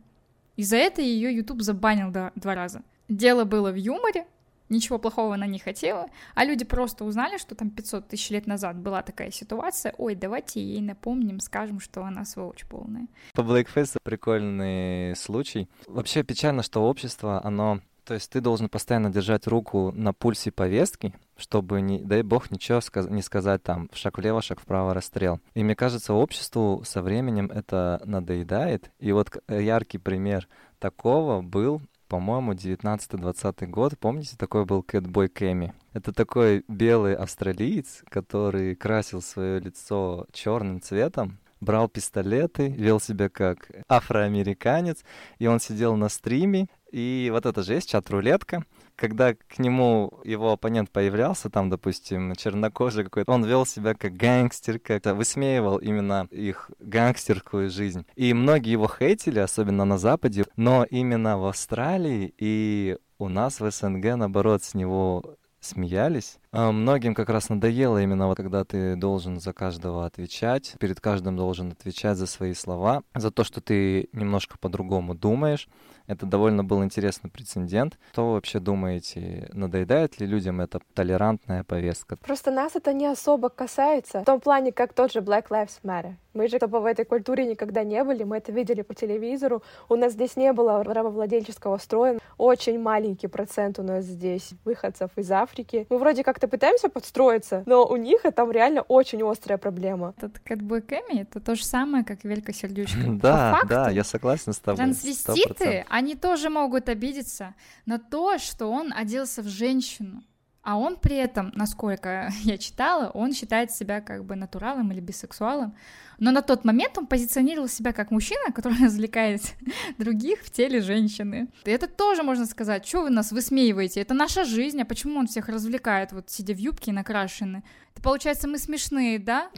И 0.56 0.62
за 0.62 0.76
это 0.76 1.02
ее 1.02 1.34
YouTube 1.34 1.62
забанил 1.62 2.10
два 2.10 2.54
раза. 2.54 2.82
Дело 3.08 3.44
было 3.44 3.70
в 3.70 3.76
юморе, 3.76 4.26
ничего 4.72 4.98
плохого 4.98 5.34
она 5.34 5.46
не 5.46 5.58
хотела, 5.58 6.06
а 6.34 6.44
люди 6.44 6.64
просто 6.64 7.04
узнали, 7.04 7.38
что 7.38 7.54
там 7.54 7.70
500 7.70 8.08
тысяч 8.08 8.30
лет 8.30 8.46
назад 8.46 8.76
была 8.76 9.02
такая 9.02 9.30
ситуация, 9.30 9.94
ой, 9.98 10.14
давайте 10.14 10.60
ей 10.62 10.80
напомним, 10.80 11.40
скажем, 11.40 11.78
что 11.80 12.04
она 12.04 12.24
сволочь 12.24 12.64
полная. 12.68 13.06
По 13.34 13.42
Blackface 13.42 13.98
прикольный 14.02 15.14
случай. 15.16 15.68
Вообще 15.86 16.22
печально, 16.22 16.62
что 16.62 16.82
общество, 16.82 17.40
оно 17.44 17.80
то 18.04 18.14
есть 18.14 18.30
ты 18.30 18.40
должен 18.40 18.68
постоянно 18.68 19.10
держать 19.10 19.46
руку 19.46 19.92
на 19.92 20.12
пульсе 20.12 20.50
повестки, 20.50 21.14
чтобы, 21.36 21.80
не, 21.80 22.00
дай 22.00 22.22
бог, 22.22 22.50
ничего 22.50 22.80
сказ- 22.80 23.08
не 23.08 23.22
сказать 23.22 23.62
там, 23.62 23.88
шаг 23.92 24.18
влево, 24.18 24.42
шаг 24.42 24.60
вправо, 24.60 24.92
расстрел. 24.92 25.40
И 25.54 25.62
мне 25.62 25.76
кажется, 25.76 26.12
обществу 26.12 26.82
со 26.84 27.00
временем 27.00 27.48
это 27.50 28.02
надоедает. 28.04 28.90
И 28.98 29.12
вот 29.12 29.30
яркий 29.48 29.98
пример 29.98 30.48
такого 30.80 31.42
был 31.42 31.80
по-моему, 32.12 32.52
19-20 32.52 33.66
год. 33.68 33.98
Помните, 33.98 34.36
такой 34.36 34.66
был 34.66 34.82
Кэтбой 34.82 35.30
Кэми? 35.30 35.72
Это 35.94 36.12
такой 36.12 36.62
белый 36.68 37.14
австралиец, 37.14 38.02
который 38.10 38.74
красил 38.74 39.22
свое 39.22 39.60
лицо 39.60 40.26
черным 40.30 40.82
цветом, 40.82 41.38
брал 41.62 41.88
пистолеты, 41.88 42.68
вел 42.68 43.00
себя 43.00 43.30
как 43.30 43.70
афроамериканец, 43.88 45.06
и 45.38 45.46
он 45.46 45.58
сидел 45.58 45.96
на 45.96 46.10
стриме, 46.10 46.66
и 46.90 47.30
вот 47.32 47.46
это 47.46 47.62
же 47.62 47.72
есть 47.72 47.88
чат-рулетка, 47.88 48.66
когда 48.96 49.34
к 49.34 49.58
нему 49.58 50.20
его 50.24 50.52
оппонент 50.52 50.90
появлялся, 50.90 51.50
там, 51.50 51.70
допустим, 51.70 52.34
чернокожий 52.34 53.04
какой-то, 53.04 53.32
он 53.32 53.44
вел 53.44 53.66
себя 53.66 53.94
как 53.94 54.16
гангстер, 54.16 54.78
как-то 54.78 55.14
высмеивал 55.14 55.78
именно 55.78 56.26
их 56.30 56.70
гангстерскую 56.78 57.70
жизнь. 57.70 58.06
И 58.14 58.32
многие 58.32 58.72
его 58.72 58.88
хейтили, 58.88 59.38
особенно 59.38 59.84
на 59.84 59.98
Западе, 59.98 60.44
но 60.56 60.84
именно 60.84 61.38
в 61.38 61.46
Австралии 61.46 62.32
и 62.38 62.96
у 63.18 63.28
нас 63.28 63.60
в 63.60 63.70
СНГ, 63.70 64.16
наоборот, 64.16 64.64
с 64.64 64.74
него 64.74 65.36
смеялись. 65.62 66.38
А 66.50 66.72
многим 66.72 67.14
как 67.14 67.28
раз 67.28 67.48
надоело 67.48 68.02
именно 68.02 68.26
вот 68.26 68.36
когда 68.36 68.64
ты 68.64 68.96
должен 68.96 69.40
за 69.40 69.52
каждого 69.52 70.04
отвечать, 70.04 70.74
перед 70.80 71.00
каждым 71.00 71.36
должен 71.36 71.70
отвечать 71.70 72.18
за 72.18 72.26
свои 72.26 72.52
слова, 72.52 73.02
за 73.14 73.30
то, 73.30 73.44
что 73.44 73.60
ты 73.60 74.08
немножко 74.12 74.58
по-другому 74.58 75.14
думаешь. 75.14 75.68
Это 76.12 76.26
довольно 76.26 76.62
был 76.62 76.84
интересный 76.84 77.30
прецедент. 77.30 77.98
Что 78.12 78.26
вы 78.26 78.32
вообще 78.34 78.60
думаете, 78.60 79.48
надоедает 79.54 80.20
ли 80.20 80.26
людям 80.26 80.60
эта 80.60 80.80
толерантная 80.92 81.64
повестка? 81.64 82.16
Просто 82.16 82.50
нас 82.50 82.76
это 82.76 82.92
не 82.92 83.06
особо 83.06 83.48
касается. 83.48 84.20
В 84.20 84.24
том 84.24 84.38
плане, 84.38 84.72
как 84.72 84.92
тот 84.92 85.10
же 85.10 85.20
Black 85.20 85.48
Lives 85.48 85.80
Matter. 85.82 86.16
Мы 86.34 86.48
же 86.48 86.58
типа 86.58 86.80
в 86.80 86.84
этой 86.84 87.04
культуре 87.04 87.46
никогда 87.46 87.84
не 87.84 88.02
были, 88.04 88.24
мы 88.24 88.38
это 88.38 88.52
видели 88.52 88.82
по 88.82 88.94
телевизору. 88.94 89.62
У 89.88 89.96
нас 89.96 90.12
здесь 90.12 90.36
не 90.36 90.52
было 90.52 90.82
рабовладельческого 90.84 91.78
строя. 91.78 92.18
Очень 92.38 92.80
маленький 92.80 93.28
процент 93.28 93.78
у 93.78 93.82
нас 93.82 94.04
здесь 94.04 94.50
выходцев 94.64 95.10
из 95.16 95.30
Африки. 95.30 95.86
Мы 95.90 95.98
вроде 95.98 96.24
как-то 96.24 96.48
пытаемся 96.48 96.88
подстроиться, 96.88 97.62
но 97.66 97.84
у 97.84 97.96
них 97.96 98.24
это 98.24 98.42
там 98.42 98.50
реально 98.50 98.82
очень 98.82 99.22
острая 99.22 99.56
проблема. 99.56 100.14
Этот 100.16 100.40
Кэтбой 100.40 100.82
Кэми— 100.82 101.20
это 101.22 101.38
то 101.38 101.54
же 101.54 101.64
самое, 101.64 102.04
как 102.04 102.24
Велька 102.24 102.52
Сердючка. 102.52 102.98
Да, 103.22 103.60
да, 103.68 103.90
я 103.90 104.02
согласен 104.02 104.52
с 104.52 104.58
тобой. 104.58 104.78
Трансвеститы, 104.78 105.84
они 105.88 106.16
тоже 106.16 106.50
могут 106.50 106.88
обидеться 106.88 107.54
на 107.86 107.98
то, 107.98 108.38
что 108.38 108.66
он 108.66 108.92
оделся 108.92 109.42
в 109.42 109.46
женщину. 109.46 110.22
А 110.62 110.76
он 110.76 110.96
при 110.96 111.16
этом, 111.16 111.50
насколько 111.54 112.30
я 112.42 112.56
читала, 112.56 113.10
он 113.10 113.32
считает 113.32 113.72
себя 113.72 114.00
как 114.00 114.24
бы 114.24 114.36
натуралом 114.36 114.92
или 114.92 115.00
бисексуалом. 115.00 115.74
Но 116.18 116.30
на 116.30 116.40
тот 116.40 116.64
момент 116.64 116.96
он 116.98 117.06
позиционировал 117.06 117.68
себя 117.68 117.92
как 117.92 118.12
мужчина, 118.12 118.52
который 118.52 118.78
развлекает 118.84 119.42
других 119.98 120.40
в 120.42 120.50
теле 120.50 120.80
женщины. 120.80 121.48
И 121.64 121.70
это 121.70 121.88
тоже 121.88 122.22
можно 122.22 122.46
сказать, 122.46 122.86
что 122.86 123.02
вы 123.02 123.10
нас 123.10 123.32
высмеиваете? 123.32 124.00
Это 124.00 124.14
наша 124.14 124.44
жизнь, 124.44 124.80
а 124.80 124.84
почему 124.84 125.18
он 125.18 125.26
всех 125.26 125.48
развлекает, 125.48 126.12
вот 126.12 126.30
сидя 126.30 126.54
в 126.54 126.58
юбке 126.58 126.92
и 126.92 126.94
накрашены? 126.94 127.64
Это 127.92 128.02
получается, 128.02 128.46
мы 128.46 128.58
смешные, 128.58 129.18
да? 129.18 129.50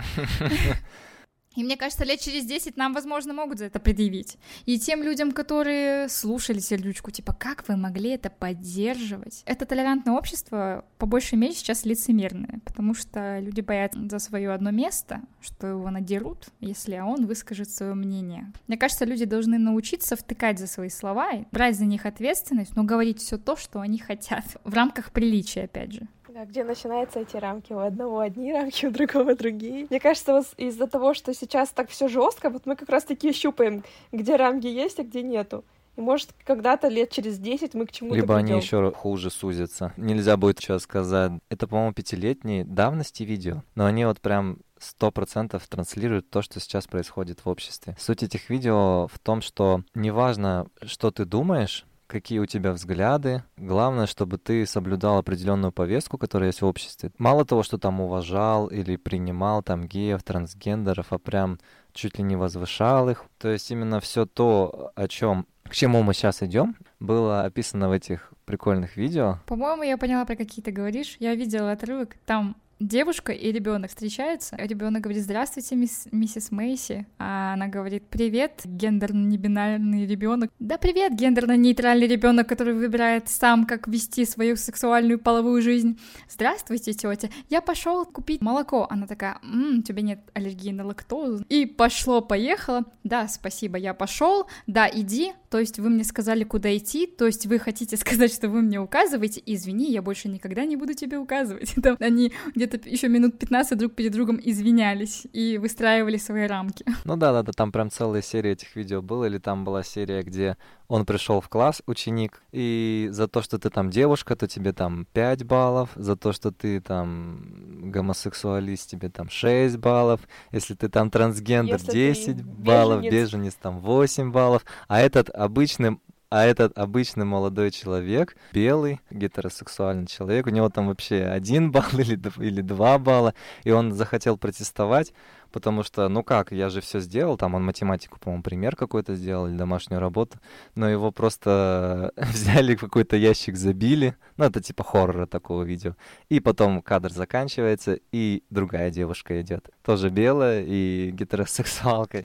И 1.56 1.62
мне 1.62 1.76
кажется, 1.76 2.04
лет 2.04 2.20
через 2.20 2.44
10 2.44 2.76
нам, 2.76 2.92
возможно, 2.92 3.32
могут 3.32 3.58
за 3.58 3.66
это 3.66 3.78
предъявить. 3.78 4.38
И 4.66 4.78
тем 4.78 5.02
людям, 5.02 5.32
которые 5.32 6.08
слушали 6.08 6.58
сердючку, 6.58 7.10
типа, 7.10 7.32
как 7.32 7.66
вы 7.68 7.76
могли 7.76 8.10
это 8.10 8.30
поддерживать? 8.30 9.42
Это 9.46 9.66
толерантное 9.66 10.14
общество 10.14 10.84
по 10.98 11.06
большей 11.06 11.36
мере 11.36 11.54
сейчас 11.54 11.84
лицемерное, 11.84 12.60
потому 12.64 12.94
что 12.94 13.38
люди 13.38 13.60
боятся 13.60 14.00
за 14.08 14.18
свое 14.18 14.52
одно 14.52 14.70
место, 14.70 15.20
что 15.40 15.66
его 15.66 15.90
надерут, 15.90 16.48
если 16.60 16.98
он 16.98 17.26
выскажет 17.26 17.70
свое 17.70 17.94
мнение. 17.94 18.52
Мне 18.66 18.76
кажется, 18.76 19.04
люди 19.04 19.24
должны 19.24 19.58
научиться 19.58 20.16
втыкать 20.16 20.58
за 20.58 20.66
свои 20.66 20.88
слова, 20.88 21.30
брать 21.52 21.76
за 21.76 21.84
них 21.84 22.06
ответственность, 22.06 22.76
но 22.76 22.84
говорить 22.84 23.20
все 23.20 23.38
то, 23.38 23.56
что 23.56 23.80
они 23.80 23.98
хотят, 23.98 24.44
в 24.64 24.74
рамках 24.74 25.12
приличия, 25.12 25.64
опять 25.64 25.92
же. 25.92 26.08
Да, 26.34 26.46
где 26.46 26.64
начинаются 26.64 27.20
эти 27.20 27.36
рамки? 27.36 27.72
У 27.72 27.78
одного 27.78 28.18
одни 28.18 28.52
рамки, 28.52 28.86
у 28.86 28.90
другого 28.90 29.36
другие. 29.36 29.86
Мне 29.88 30.00
кажется, 30.00 30.32
вот 30.32 30.46
из-за 30.56 30.88
того, 30.88 31.14
что 31.14 31.32
сейчас 31.32 31.70
так 31.70 31.88
все 31.90 32.08
жестко, 32.08 32.50
вот 32.50 32.66
мы 32.66 32.74
как 32.74 32.88
раз 32.88 33.04
таки 33.04 33.32
щупаем, 33.32 33.84
где 34.10 34.34
рамки 34.34 34.66
есть, 34.66 34.98
а 34.98 35.04
где 35.04 35.22
нету. 35.22 35.64
И 35.94 36.00
может, 36.00 36.30
когда-то 36.44 36.88
лет 36.88 37.10
через 37.10 37.38
10 37.38 37.74
мы 37.74 37.86
к 37.86 37.92
чему-то 37.92 38.16
Либо 38.16 38.34
придем. 38.34 38.54
они 38.54 38.60
еще 38.60 38.90
хуже 38.90 39.30
сузятся. 39.30 39.92
Нельзя 39.96 40.36
будет 40.36 40.58
сейчас 40.58 40.82
сказать. 40.82 41.30
Это, 41.50 41.68
по-моему, 41.68 41.92
пятилетней 41.92 42.64
давности 42.64 43.22
видео. 43.22 43.62
Но 43.76 43.86
они 43.86 44.04
вот 44.04 44.20
прям 44.20 44.58
сто 44.80 45.12
процентов 45.12 45.68
транслируют 45.68 46.30
то, 46.30 46.42
что 46.42 46.58
сейчас 46.58 46.88
происходит 46.88 47.44
в 47.44 47.48
обществе. 47.48 47.96
Суть 48.00 48.24
этих 48.24 48.50
видео 48.50 49.06
в 49.06 49.20
том, 49.20 49.40
что 49.40 49.82
неважно, 49.94 50.66
что 50.82 51.12
ты 51.12 51.26
думаешь, 51.26 51.86
какие 52.14 52.38
у 52.38 52.46
тебя 52.46 52.70
взгляды. 52.70 53.42
Главное, 53.56 54.06
чтобы 54.06 54.38
ты 54.38 54.66
соблюдал 54.66 55.18
определенную 55.18 55.72
повестку, 55.72 56.16
которая 56.16 56.50
есть 56.50 56.62
в 56.62 56.66
обществе. 56.66 57.10
Мало 57.18 57.44
того, 57.44 57.64
что 57.64 57.76
там 57.76 58.00
уважал 58.00 58.68
или 58.68 58.94
принимал 58.94 59.64
там 59.64 59.88
геев, 59.88 60.22
трансгендеров, 60.22 61.12
а 61.12 61.18
прям 61.18 61.58
чуть 61.92 62.16
ли 62.18 62.22
не 62.22 62.36
возвышал 62.36 63.10
их. 63.10 63.24
То 63.38 63.48
есть 63.48 63.68
именно 63.72 63.98
все 63.98 64.26
то, 64.26 64.92
о 64.94 65.08
чем 65.08 65.46
к 65.64 65.74
чему 65.74 66.04
мы 66.04 66.14
сейчас 66.14 66.40
идем, 66.42 66.76
было 67.00 67.42
описано 67.42 67.88
в 67.88 67.92
этих 67.92 68.32
прикольных 68.44 68.96
видео. 68.96 69.40
По-моему, 69.46 69.82
я 69.82 69.96
поняла, 69.96 70.24
про 70.24 70.36
какие 70.36 70.62
ты 70.62 70.70
говоришь. 70.70 71.16
Я 71.18 71.34
видела 71.34 71.72
отрывок, 71.72 72.16
там 72.26 72.54
девушка 72.86 73.32
и 73.32 73.50
ребенок 73.50 73.90
встречаются. 73.90 74.56
Ребенок 74.56 75.02
говорит 75.02 75.22
«Здравствуйте, 75.22 75.74
мисс, 75.74 76.06
миссис 76.12 76.50
Мэйси», 76.50 77.06
а 77.18 77.54
она 77.54 77.68
говорит 77.68 78.04
«Привет, 78.08 78.62
гендерно-небинарный 78.64 80.06
ребенок». 80.06 80.50
Да 80.58 80.76
привет, 80.78 81.12
гендерно-нейтральный 81.12 82.06
ребенок, 82.06 82.48
который 82.48 82.74
выбирает 82.74 83.28
сам, 83.28 83.66
как 83.66 83.88
вести 83.88 84.24
свою 84.24 84.56
сексуальную 84.56 85.18
половую 85.18 85.62
жизнь. 85.62 85.98
Здравствуйте, 86.28 86.92
тетя. 86.92 87.30
Я 87.48 87.60
пошел 87.60 88.04
купить 88.04 88.42
молоко. 88.42 88.86
Она 88.90 89.06
такая, 89.06 89.38
М, 89.42 89.78
у 89.78 89.82
тебя 89.82 90.02
нет 90.02 90.20
аллергии 90.34 90.70
на 90.70 90.84
лактозу. 90.84 91.44
И 91.48 91.66
пошло-поехало. 91.66 92.84
Да, 93.02 93.28
спасибо, 93.28 93.78
я 93.78 93.94
пошел. 93.94 94.46
Да, 94.66 94.88
иди. 94.92 95.32
То 95.54 95.60
есть 95.60 95.78
вы 95.78 95.88
мне 95.88 96.02
сказали, 96.02 96.42
куда 96.42 96.76
идти. 96.76 97.06
То 97.06 97.26
есть 97.26 97.46
вы 97.46 97.60
хотите 97.60 97.96
сказать, 98.04 98.34
что 98.34 98.48
вы 98.48 98.60
мне 98.60 98.80
указываете. 98.80 99.40
Извини, 99.46 99.92
я 99.92 100.02
больше 100.02 100.26
никогда 100.26 100.64
не 100.64 100.74
буду 100.74 100.94
тебе 100.94 101.16
указывать. 101.16 101.76
Там 101.80 101.96
они 102.00 102.32
где-то 102.56 102.80
еще 102.90 103.06
минут 103.06 103.38
15 103.38 103.78
друг 103.78 103.94
перед 103.94 104.10
другом 104.10 104.40
извинялись 104.42 105.28
и 105.32 105.58
выстраивали 105.58 106.16
свои 106.16 106.48
рамки. 106.48 106.84
Ну 107.04 107.14
да, 107.16 107.30
да, 107.30 107.44
да, 107.44 107.52
там 107.52 107.70
прям 107.70 107.88
целая 107.92 108.20
серия 108.20 108.50
этих 108.50 108.74
видео 108.74 109.00
было, 109.00 109.26
или 109.26 109.38
там 109.38 109.64
была 109.64 109.84
серия, 109.84 110.24
где 110.24 110.56
он 110.88 111.06
пришел 111.06 111.40
в 111.40 111.48
класс, 111.48 111.82
ученик, 111.86 112.42
и 112.52 113.08
за 113.10 113.26
то, 113.28 113.42
что 113.42 113.58
ты 113.58 113.70
там 113.70 113.90
девушка, 113.90 114.36
то 114.36 114.46
тебе 114.46 114.72
там 114.72 115.06
5 115.12 115.44
баллов, 115.44 115.90
за 115.96 116.16
то, 116.16 116.32
что 116.32 116.52
ты 116.52 116.80
там 116.80 117.90
гомосексуалист, 117.90 118.90
тебе 118.90 119.08
там 119.08 119.30
6 119.30 119.76
баллов, 119.78 120.20
если 120.52 120.74
ты 120.74 120.88
там 120.88 121.10
трансгендер, 121.10 121.76
Если 121.76 121.92
10 121.92 122.36
ты 122.36 122.42
баллов, 122.44 123.02
беженец. 123.02 123.12
беженец 123.12 123.54
там 123.54 123.80
8 123.80 124.30
баллов, 124.30 124.64
а 124.88 125.00
этот 125.00 125.30
обычный 125.30 125.98
а 126.30 126.44
этот 126.44 126.76
обычный 126.76 127.24
молодой 127.24 127.70
человек, 127.70 128.36
белый, 128.52 129.00
гетеросексуальный 129.08 130.08
человек, 130.08 130.48
у 130.48 130.50
него 130.50 130.68
там 130.68 130.88
вообще 130.88 131.26
один 131.26 131.70
балл 131.70 131.84
или, 131.92 132.20
или 132.44 132.60
два 132.60 132.98
балла, 132.98 133.34
и 133.62 133.70
он 133.70 133.92
захотел 133.92 134.36
протестовать, 134.36 135.12
потому 135.54 135.84
что, 135.84 136.08
ну 136.08 136.24
как, 136.24 136.50
я 136.50 136.68
же 136.68 136.80
все 136.80 136.98
сделал, 136.98 137.36
там 137.36 137.54
он 137.54 137.64
математику, 137.64 138.18
по-моему, 138.18 138.42
пример 138.42 138.74
какой-то 138.74 139.14
сделал 139.14 139.46
или 139.46 139.56
домашнюю 139.56 140.00
работу, 140.00 140.38
но 140.74 140.90
его 140.90 141.12
просто 141.12 142.12
взяли 142.16 142.74
в 142.74 142.80
какой-то 142.80 143.16
ящик, 143.16 143.56
забили, 143.56 144.16
ну 144.36 144.46
это 144.46 144.60
типа 144.60 144.82
хоррора 144.82 145.26
такого 145.26 145.62
видео, 145.62 145.94
и 146.28 146.40
потом 146.40 146.82
кадр 146.82 147.12
заканчивается, 147.12 148.00
и 148.10 148.42
другая 148.50 148.90
девушка 148.90 149.40
идет, 149.40 149.70
тоже 149.84 150.10
белая 150.10 150.64
и 150.66 151.12
гетеросексуалка. 151.12 152.24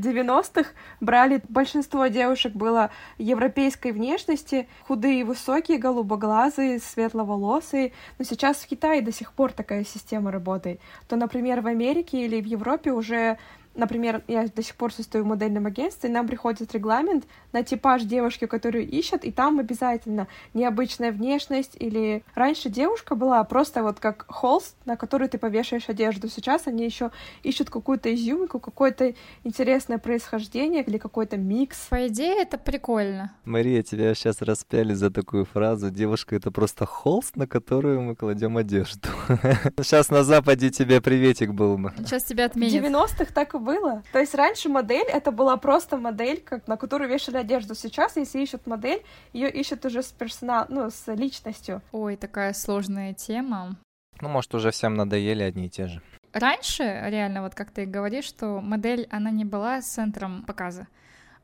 В 0.00 0.02
90-х 0.02 0.70
брали, 1.00 1.42
большинство 1.50 2.06
девушек 2.06 2.54
было 2.54 2.90
европейской 3.18 3.92
внешности, 3.92 4.66
худые, 4.88 5.26
высокие, 5.26 5.76
голубоглазые, 5.76 6.80
светловолосые. 6.80 7.92
Но 8.18 8.24
сейчас 8.24 8.56
в 8.56 8.66
Китае 8.66 9.02
до 9.02 9.12
сих 9.12 9.34
пор 9.34 9.52
такая 9.52 9.84
система 9.84 10.30
работает. 10.30 10.80
То, 11.06 11.16
например, 11.16 11.60
в 11.60 11.66
Америке 11.66 12.24
или 12.24 12.40
в 12.40 12.46
Европе 12.46 12.92
уже 12.92 13.36
например, 13.74 14.22
я 14.28 14.46
до 14.46 14.62
сих 14.62 14.74
пор 14.76 14.92
состою 14.92 15.24
в 15.24 15.26
модельном 15.26 15.66
агентстве, 15.66 16.10
и 16.10 16.12
нам 16.12 16.26
приходит 16.26 16.72
регламент 16.74 17.24
на 17.52 17.62
типаж 17.62 18.02
девушки, 18.02 18.46
которую 18.46 18.88
ищут, 18.88 19.24
и 19.24 19.32
там 19.32 19.58
обязательно 19.58 20.28
необычная 20.54 21.12
внешность 21.12 21.76
или... 21.78 22.22
Раньше 22.34 22.68
девушка 22.68 23.14
была 23.14 23.42
просто 23.44 23.82
вот 23.82 24.00
как 24.00 24.24
холст, 24.28 24.76
на 24.84 24.96
который 24.96 25.28
ты 25.28 25.38
повешаешь 25.38 25.88
одежду. 25.88 26.28
Сейчас 26.28 26.66
они 26.66 26.84
еще 26.84 27.10
ищут 27.42 27.70
какую-то 27.70 28.12
изюминку, 28.14 28.60
какое-то 28.60 29.14
интересное 29.44 29.98
происхождение 29.98 30.82
или 30.82 30.98
какой-то 30.98 31.36
микс. 31.36 31.86
По 31.90 32.06
идее, 32.06 32.42
это 32.42 32.58
прикольно. 32.58 33.32
Мария, 33.44 33.82
тебя 33.82 34.14
сейчас 34.14 34.42
распяли 34.42 34.94
за 34.94 35.10
такую 35.10 35.44
фразу. 35.44 35.90
Девушка— 35.90 36.36
это 36.36 36.50
просто 36.50 36.86
холст, 36.86 37.36
на 37.36 37.46
которую 37.46 38.00
мы 38.02 38.16
кладем 38.16 38.56
одежду. 38.56 39.08
Сейчас 39.78 40.10
на 40.10 40.24
Западе 40.24 40.70
тебе 40.70 41.00
приветик 41.00 41.52
был 41.52 41.78
бы. 41.78 41.92
Сейчас 41.98 42.24
тебя 42.24 42.46
отменят. 42.46 42.84
В 42.84 42.86
90-х 42.86 43.32
так 43.32 43.54
и 43.54 43.58
было. 43.60 44.02
То 44.12 44.18
есть 44.18 44.34
раньше 44.34 44.68
модель— 44.68 45.06
это 45.08 45.30
была 45.30 45.56
просто 45.56 45.96
модель, 45.96 46.40
как, 46.40 46.66
на 46.66 46.76
которую 46.76 47.08
вешали 47.08 47.36
одежду. 47.36 47.74
Сейчас, 47.74 48.16
если 48.16 48.40
ищут 48.40 48.66
модель, 48.66 49.02
ее 49.32 49.50
ищут 49.50 49.84
уже 49.84 50.02
с 50.02 50.12
персонал, 50.12 50.66
ну, 50.68 50.90
с 50.90 51.06
личностью. 51.14 51.82
Ой, 51.92 52.16
такая 52.16 52.52
сложная 52.52 53.14
тема. 53.14 53.76
Ну, 54.20 54.28
может, 54.28 54.54
уже 54.54 54.70
всем 54.70 54.94
надоели 54.94 55.42
одни 55.42 55.66
и 55.66 55.70
те 55.70 55.86
же. 55.86 56.02
Раньше, 56.32 56.82
реально, 57.06 57.42
вот 57.42 57.54
как 57.54 57.70
ты 57.70 57.86
говоришь, 57.86 58.24
что 58.24 58.60
модель, 58.60 59.08
она 59.10 59.30
не 59.30 59.44
была 59.44 59.80
центром 59.80 60.44
показа 60.44 60.86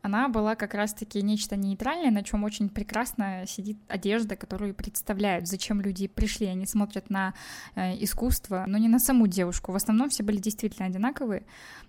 она 0.06 0.28
была 0.28 0.54
как 0.54 0.74
раз-таки 0.74 1.20
нечто 1.20 1.56
нейтральное, 1.56 2.10
на 2.10 2.22
чем 2.22 2.44
очень 2.44 2.68
прекрасно 2.68 3.44
сидит 3.46 3.78
одежда, 3.88 4.36
которую 4.36 4.74
представляют, 4.74 5.48
зачем 5.48 5.80
люди 5.80 6.06
пришли. 6.06 6.46
Они 6.46 6.64
смотрят 6.64 7.10
на 7.10 7.34
э, 7.74 8.02
искусство, 8.02 8.64
но 8.68 8.78
не 8.78 8.88
на 8.88 8.98
саму 8.98 9.26
девушку. 9.26 9.72
В 9.72 9.76
основном 9.76 10.08
все 10.08 10.22
были 10.22 10.38
действительно 10.38 10.86
одинаковые. 10.86 11.44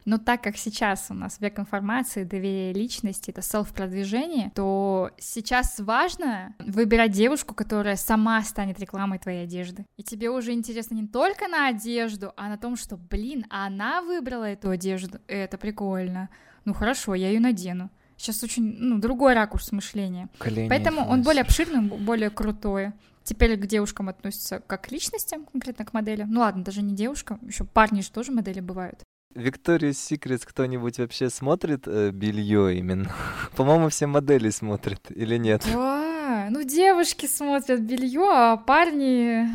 Но 0.05 0.17
так 0.17 0.41
как 0.41 0.57
сейчас 0.57 1.07
у 1.09 1.13
нас 1.13 1.39
век 1.39 1.59
информации, 1.59 2.23
доверие 2.23 2.73
личности, 2.73 3.29
это 3.29 3.41
селф-продвижение, 3.41 4.51
то 4.55 5.11
сейчас 5.19 5.79
важно 5.79 6.55
выбирать 6.59 7.11
девушку, 7.11 7.53
которая 7.53 7.97
сама 7.97 8.41
станет 8.41 8.79
рекламой 8.79 9.19
твоей 9.19 9.43
одежды. 9.43 9.85
И 9.97 10.03
тебе 10.03 10.31
уже 10.31 10.53
интересно 10.53 10.95
не 10.95 11.07
только 11.07 11.47
на 11.47 11.67
одежду, 11.67 12.33
а 12.35 12.49
на 12.49 12.57
том, 12.57 12.77
что, 12.77 12.97
блин, 12.97 13.45
она 13.49 14.01
выбрала 14.01 14.45
эту 14.45 14.71
одежду. 14.71 15.19
Это 15.27 15.57
прикольно. 15.57 16.29
Ну 16.65 16.73
хорошо, 16.73 17.13
я 17.13 17.29
ее 17.29 17.39
надену. 17.39 17.91
Сейчас 18.17 18.43
очень, 18.43 18.75
ну, 18.79 18.97
другой 18.97 19.33
ракурс 19.33 19.71
мышления. 19.71 20.29
Колени 20.39 20.69
Поэтому 20.69 21.07
он 21.07 21.21
более 21.21 21.43
обширный, 21.43 21.81
более 21.81 22.29
крутой. 22.29 22.93
Теперь 23.23 23.57
к 23.57 23.65
девушкам 23.67 24.09
относятся 24.09 24.61
как 24.65 24.87
к 24.87 24.91
личностям, 24.91 25.45
конкретно 25.45 25.85
к 25.85 25.93
модели. 25.93 26.23
Ну 26.27 26.39
ладно, 26.39 26.63
даже 26.63 26.81
не 26.81 26.95
девушкам, 26.95 27.39
еще 27.45 27.65
парни 27.65 28.01
же 28.01 28.09
тоже 28.09 28.31
модели 28.31 28.59
бывают. 28.59 29.01
Виктория 29.35 29.93
Секрет 29.93 30.45
кто-нибудь 30.45 30.97
вообще 30.97 31.29
смотрит 31.29 31.83
э, 31.87 32.09
белье 32.11 32.77
именно? 32.77 33.11
По-моему, 33.55 33.89
все 33.89 34.07
модели 34.07 34.49
смотрят 34.49 35.11
или 35.11 35.37
нет? 35.37 35.63
Да, 35.71 36.47
ну 36.49 36.63
девушки 36.63 37.27
смотрят 37.27 37.81
белье, 37.81 38.31
а 38.31 38.57
парни 38.57 39.47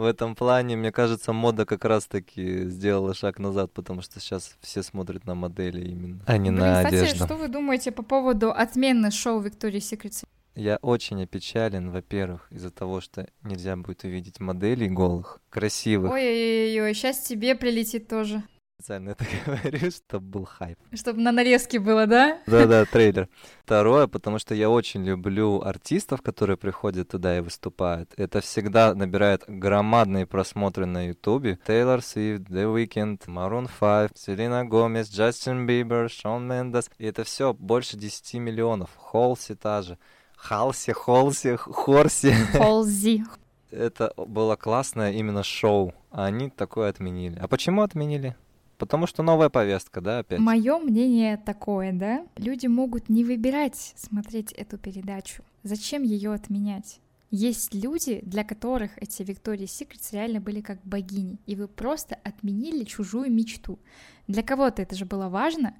в 0.00 0.04
этом 0.04 0.34
плане, 0.34 0.76
мне 0.76 0.90
кажется, 0.90 1.32
мода 1.32 1.64
как 1.66 1.84
раз-таки 1.84 2.64
сделала 2.64 3.14
шаг 3.14 3.38
назад, 3.38 3.72
потому 3.72 4.02
что 4.02 4.18
сейчас 4.18 4.56
все 4.60 4.82
смотрят 4.82 5.26
на 5.26 5.34
модели 5.34 5.88
именно, 5.88 6.24
а 6.26 6.36
не 6.38 6.50
Блин, 6.50 6.60
на 6.60 6.82
кстати, 6.82 6.94
одежду. 6.94 7.24
что 7.24 7.36
вы 7.36 7.48
думаете 7.48 7.92
по 7.92 8.02
поводу 8.02 8.50
отмены 8.50 9.10
шоу 9.10 9.40
Виктории 9.40 9.80
Секрет? 9.80 10.14
Я 10.56 10.78
очень 10.82 11.22
опечален, 11.22 11.90
во-первых, 11.90 12.48
из-за 12.50 12.70
того, 12.70 13.00
что 13.00 13.28
нельзя 13.42 13.76
будет 13.76 14.02
увидеть 14.04 14.40
моделей 14.40 14.88
голых, 14.88 15.40
красивых. 15.48 16.10
Ой-ой-ой, 16.10 16.94
сейчас 16.94 17.20
тебе 17.20 17.54
прилетит 17.54 18.08
тоже 18.08 18.42
специально 18.80 19.10
это 19.10 19.24
говорю, 19.46 19.90
чтобы 19.90 20.26
был 20.26 20.44
хайп. 20.44 20.78
Чтобы 20.94 21.20
на 21.20 21.32
нарезке 21.32 21.78
было, 21.78 22.06
да? 22.06 22.38
Да-да, 22.46 22.84
трейлер. 22.86 23.28
Второе, 23.64 24.06
потому 24.06 24.38
что 24.38 24.54
я 24.54 24.70
очень 24.70 25.04
люблю 25.04 25.60
артистов, 25.60 26.22
которые 26.22 26.56
приходят 26.56 27.08
туда 27.08 27.36
и 27.36 27.40
выступают. 27.40 28.12
Это 28.16 28.40
всегда 28.40 28.94
набирает 28.94 29.44
громадные 29.46 30.26
просмотры 30.26 30.86
на 30.86 31.08
Ютубе. 31.08 31.58
Тейлор 31.66 32.02
Свифт, 32.02 32.48
The 32.50 32.74
Weeknd, 32.74 33.18
Maroon 33.26 33.68
5, 33.78 34.12
Селина 34.16 34.64
Гомес, 34.64 35.10
Джастин 35.10 35.66
Бибер, 35.66 36.10
Шон 36.10 36.48
Мендес. 36.48 36.90
И 36.98 37.06
это 37.06 37.24
все 37.24 37.52
больше 37.52 37.96
10 37.96 38.34
миллионов. 38.34 38.90
Холси 38.96 39.54
та 39.54 39.82
же. 39.82 39.98
Халси, 40.36 40.92
Холси, 40.92 41.56
Хорси. 41.56 42.34
Холзи. 42.56 43.24
Это 43.70 44.12
было 44.16 44.56
классное 44.56 45.12
именно 45.12 45.42
шоу, 45.44 45.94
а 46.10 46.24
они 46.24 46.50
такое 46.50 46.88
отменили. 46.88 47.38
А 47.38 47.46
почему 47.46 47.82
отменили? 47.82 48.34
Потому 48.80 49.06
что 49.06 49.22
новая 49.22 49.50
повестка, 49.50 50.00
да, 50.00 50.20
опять? 50.20 50.38
Мое 50.38 50.78
мнение 50.78 51.36
такое, 51.36 51.92
да? 51.92 52.26
Люди 52.36 52.66
могут 52.66 53.10
не 53.10 53.24
выбирать 53.24 53.92
смотреть 53.94 54.52
эту 54.52 54.78
передачу. 54.78 55.44
Зачем 55.62 56.02
ее 56.02 56.32
отменять? 56.32 56.98
Есть 57.30 57.74
люди, 57.74 58.20
для 58.22 58.42
которых 58.42 58.92
эти 58.96 59.22
Виктории 59.22 59.66
Секретс 59.66 60.14
реально 60.14 60.40
были 60.40 60.62
как 60.62 60.78
богини, 60.82 61.38
и 61.44 61.56
вы 61.56 61.68
просто 61.68 62.16
отменили 62.24 62.84
чужую 62.84 63.30
мечту. 63.30 63.78
Для 64.26 64.42
кого-то 64.42 64.80
это 64.80 64.96
же 64.96 65.04
было 65.04 65.28
важно, 65.28 65.76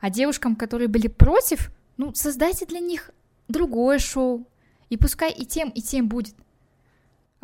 а 0.00 0.08
девушкам, 0.08 0.54
которые 0.54 0.86
были 0.86 1.08
против, 1.08 1.72
ну, 1.96 2.14
создайте 2.14 2.66
для 2.66 2.78
них 2.78 3.10
другое 3.48 3.98
шоу, 3.98 4.46
и 4.90 4.96
пускай 4.96 5.32
и 5.32 5.44
тем, 5.44 5.70
и 5.70 5.82
тем 5.82 6.08
будет 6.08 6.36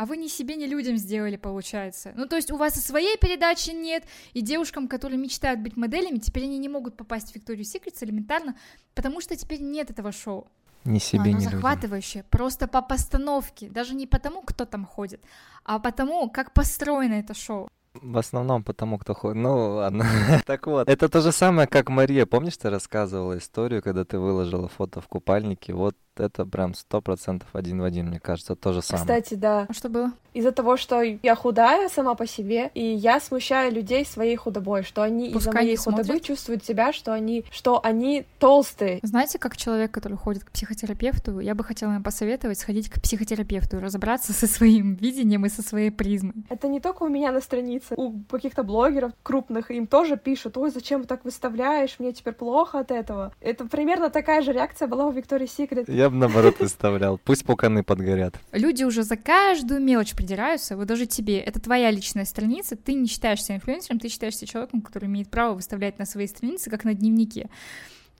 а 0.00 0.06
вы 0.06 0.16
ни 0.16 0.28
себе, 0.28 0.56
ни 0.56 0.64
людям 0.64 0.96
сделали, 0.96 1.36
получается. 1.36 2.12
Ну, 2.16 2.26
то 2.26 2.36
есть 2.36 2.50
у 2.50 2.56
вас 2.56 2.74
и 2.74 2.80
своей 2.80 3.18
передачи 3.18 3.68
нет, 3.68 4.04
и 4.32 4.40
девушкам, 4.40 4.88
которые 4.88 5.18
мечтают 5.18 5.60
быть 5.60 5.76
моделями, 5.76 6.16
теперь 6.16 6.44
они 6.44 6.56
не 6.56 6.70
могут 6.70 6.96
попасть 6.96 7.32
в 7.32 7.34
Викторию 7.34 7.66
Секретс 7.66 8.02
элементарно, 8.02 8.56
потому 8.94 9.20
что 9.20 9.36
теперь 9.36 9.60
нет 9.60 9.90
этого 9.90 10.10
шоу. 10.10 10.46
Ни 10.84 11.00
себе, 11.00 11.32
Оно 11.32 11.38
ни 11.40 11.40
захватывающее, 11.40 12.22
людям. 12.22 12.30
просто 12.30 12.66
по 12.66 12.80
постановке, 12.80 13.68
даже 13.68 13.94
не 13.94 14.06
потому, 14.06 14.40
кто 14.40 14.64
там 14.64 14.86
ходит, 14.86 15.22
а 15.64 15.78
потому, 15.78 16.30
как 16.30 16.54
построено 16.54 17.12
это 17.12 17.34
шоу. 17.34 17.68
В 17.92 18.16
основном 18.16 18.64
потому, 18.64 18.98
кто 18.98 19.12
ходит. 19.12 19.36
Ну, 19.36 19.74
ладно. 19.74 20.06
так 20.46 20.66
вот, 20.66 20.88
это 20.88 21.10
то 21.10 21.20
же 21.20 21.30
самое, 21.30 21.68
как 21.68 21.90
Мария. 21.90 22.24
Помнишь, 22.24 22.56
ты 22.56 22.70
рассказывала 22.70 23.36
историю, 23.36 23.82
когда 23.82 24.06
ты 24.06 24.18
выложила 24.18 24.68
фото 24.68 25.02
в 25.02 25.08
купальнике? 25.08 25.74
Вот 25.74 25.96
это 26.20 26.44
прям 26.44 26.74
сто 26.74 27.00
процентов 27.00 27.48
один 27.52 27.80
в 27.80 27.84
один, 27.84 28.08
мне 28.08 28.20
кажется, 28.20 28.54
то 28.54 28.72
же 28.72 28.82
самое. 28.82 29.04
Кстати, 29.04 29.34
да. 29.34 29.66
А 29.68 29.72
что 29.72 29.88
было? 29.88 30.12
Из-за 30.32 30.52
того, 30.52 30.76
что 30.76 31.02
я 31.02 31.34
худая 31.34 31.88
сама 31.88 32.14
по 32.14 32.26
себе, 32.26 32.70
и 32.74 32.84
я 32.84 33.18
смущаю 33.18 33.72
людей 33.72 34.04
своей 34.04 34.36
худобой, 34.36 34.84
что 34.84 35.02
они 35.02 35.30
из-за 35.30 35.50
моей 35.52 35.76
худобы 35.76 36.04
смотрят. 36.04 36.22
чувствуют 36.22 36.64
себя, 36.64 36.92
что 36.92 37.12
они, 37.12 37.44
что 37.50 37.80
они 37.82 38.26
толстые. 38.38 39.00
Знаете, 39.02 39.38
как 39.38 39.56
человек, 39.56 39.90
который 39.90 40.16
ходит 40.16 40.44
к 40.44 40.52
психотерапевту, 40.52 41.40
я 41.40 41.54
бы 41.54 41.64
хотела 41.64 41.94
им 41.94 42.04
посоветовать 42.04 42.58
сходить 42.58 42.88
к 42.88 43.00
психотерапевту 43.00 43.78
и 43.78 43.80
разобраться 43.80 44.32
со 44.32 44.46
своим 44.46 44.94
видением 44.94 45.46
и 45.46 45.48
со 45.48 45.62
своей 45.62 45.90
призмой. 45.90 46.44
Это 46.48 46.68
не 46.68 46.80
только 46.80 47.04
у 47.04 47.08
меня 47.08 47.32
на 47.32 47.40
странице, 47.40 47.94
у 47.96 48.20
каких-то 48.30 48.62
блогеров 48.62 49.12
крупных, 49.22 49.70
им 49.70 49.86
тоже 49.88 50.16
пишут, 50.16 50.56
ой, 50.56 50.70
зачем 50.70 51.02
ты 51.02 51.08
так 51.08 51.24
выставляешь, 51.24 51.96
мне 51.98 52.12
теперь 52.12 52.34
плохо 52.34 52.78
от 52.78 52.92
этого. 52.92 53.32
Это 53.40 53.64
примерно 53.64 54.10
такая 54.10 54.42
же 54.42 54.52
реакция 54.52 54.86
была 54.86 55.06
у 55.06 55.10
Виктории 55.10 55.46
Секрет. 55.46 55.88
Я 55.88 56.09
бы 56.10 56.16
наоборот 56.16 56.58
выставлял. 56.60 57.18
Пусть 57.18 57.44
пуканы 57.44 57.82
подгорят. 57.82 58.38
Люди 58.52 58.84
уже 58.84 59.02
за 59.02 59.16
каждую 59.16 59.80
мелочь 59.80 60.14
придираются. 60.14 60.76
Вот 60.76 60.86
даже 60.86 61.06
тебе. 61.06 61.38
Это 61.38 61.60
твоя 61.60 61.90
личная 61.90 62.24
страница. 62.24 62.76
Ты 62.76 62.94
не 62.94 63.06
считаешься 63.06 63.54
инфлюенсером, 63.54 63.98
ты 63.98 64.08
считаешься 64.08 64.46
человеком, 64.46 64.82
который 64.82 65.06
имеет 65.06 65.30
право 65.30 65.54
выставлять 65.54 65.98
на 65.98 66.06
своей 66.06 66.28
странице, 66.28 66.70
как 66.70 66.84
на 66.84 66.94
дневнике. 66.94 67.48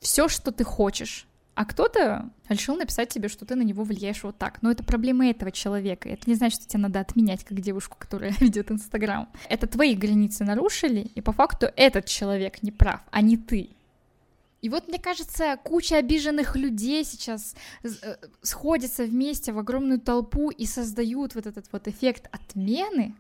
Все, 0.00 0.29
что 0.29 0.50
ты 0.50 0.64
хочешь. 0.64 1.26
А 1.55 1.66
кто-то 1.66 2.31
решил 2.48 2.76
написать 2.76 3.11
тебе, 3.11 3.29
что 3.29 3.44
ты 3.44 3.55
на 3.55 3.62
него 3.62 3.85
влияешь 3.85 4.22
вот 4.22 4.38
так. 4.38 4.62
Но 4.62 4.70
это 4.70 4.83
проблема 4.83 5.29
этого 5.29 5.53
человека. 5.53 6.09
Это 6.09 6.22
не 6.31 6.35
значит, 6.35 6.62
что 6.62 6.70
тебе 6.70 6.85
надо 6.85 7.00
отменять 7.00 7.44
как 7.44 7.61
девушку, 7.61 7.96
которая 7.98 8.33
ведет 8.40 8.70
Инстаграм. 8.70 9.29
Это 9.48 9.66
твои 9.66 9.94
границы 9.94 10.44
нарушили, 10.44 11.00
и 11.14 11.20
по 11.20 11.33
факту 11.33 11.66
этот 11.76 12.07
человек 12.07 12.62
не 12.62 12.70
прав, 12.70 13.00
а 13.11 13.20
не 13.20 13.37
ты. 13.37 13.70
И 14.62 14.68
вот, 14.68 14.88
мне 14.88 14.99
кажется, 14.99 15.59
куча 15.62 15.96
обиженных 15.96 16.55
людей 16.55 17.05
сейчас 17.05 17.55
э, 17.83 17.88
сходятся 18.42 19.05
вместе 19.05 19.53
в 19.53 19.59
огромную 19.59 20.01
толпу 20.01 20.51
и 20.51 20.66
создают 20.66 21.35
вот 21.35 21.46
этот 21.46 21.66
вот 21.73 21.88
эффект 21.88 22.29
отмены, 22.31 23.14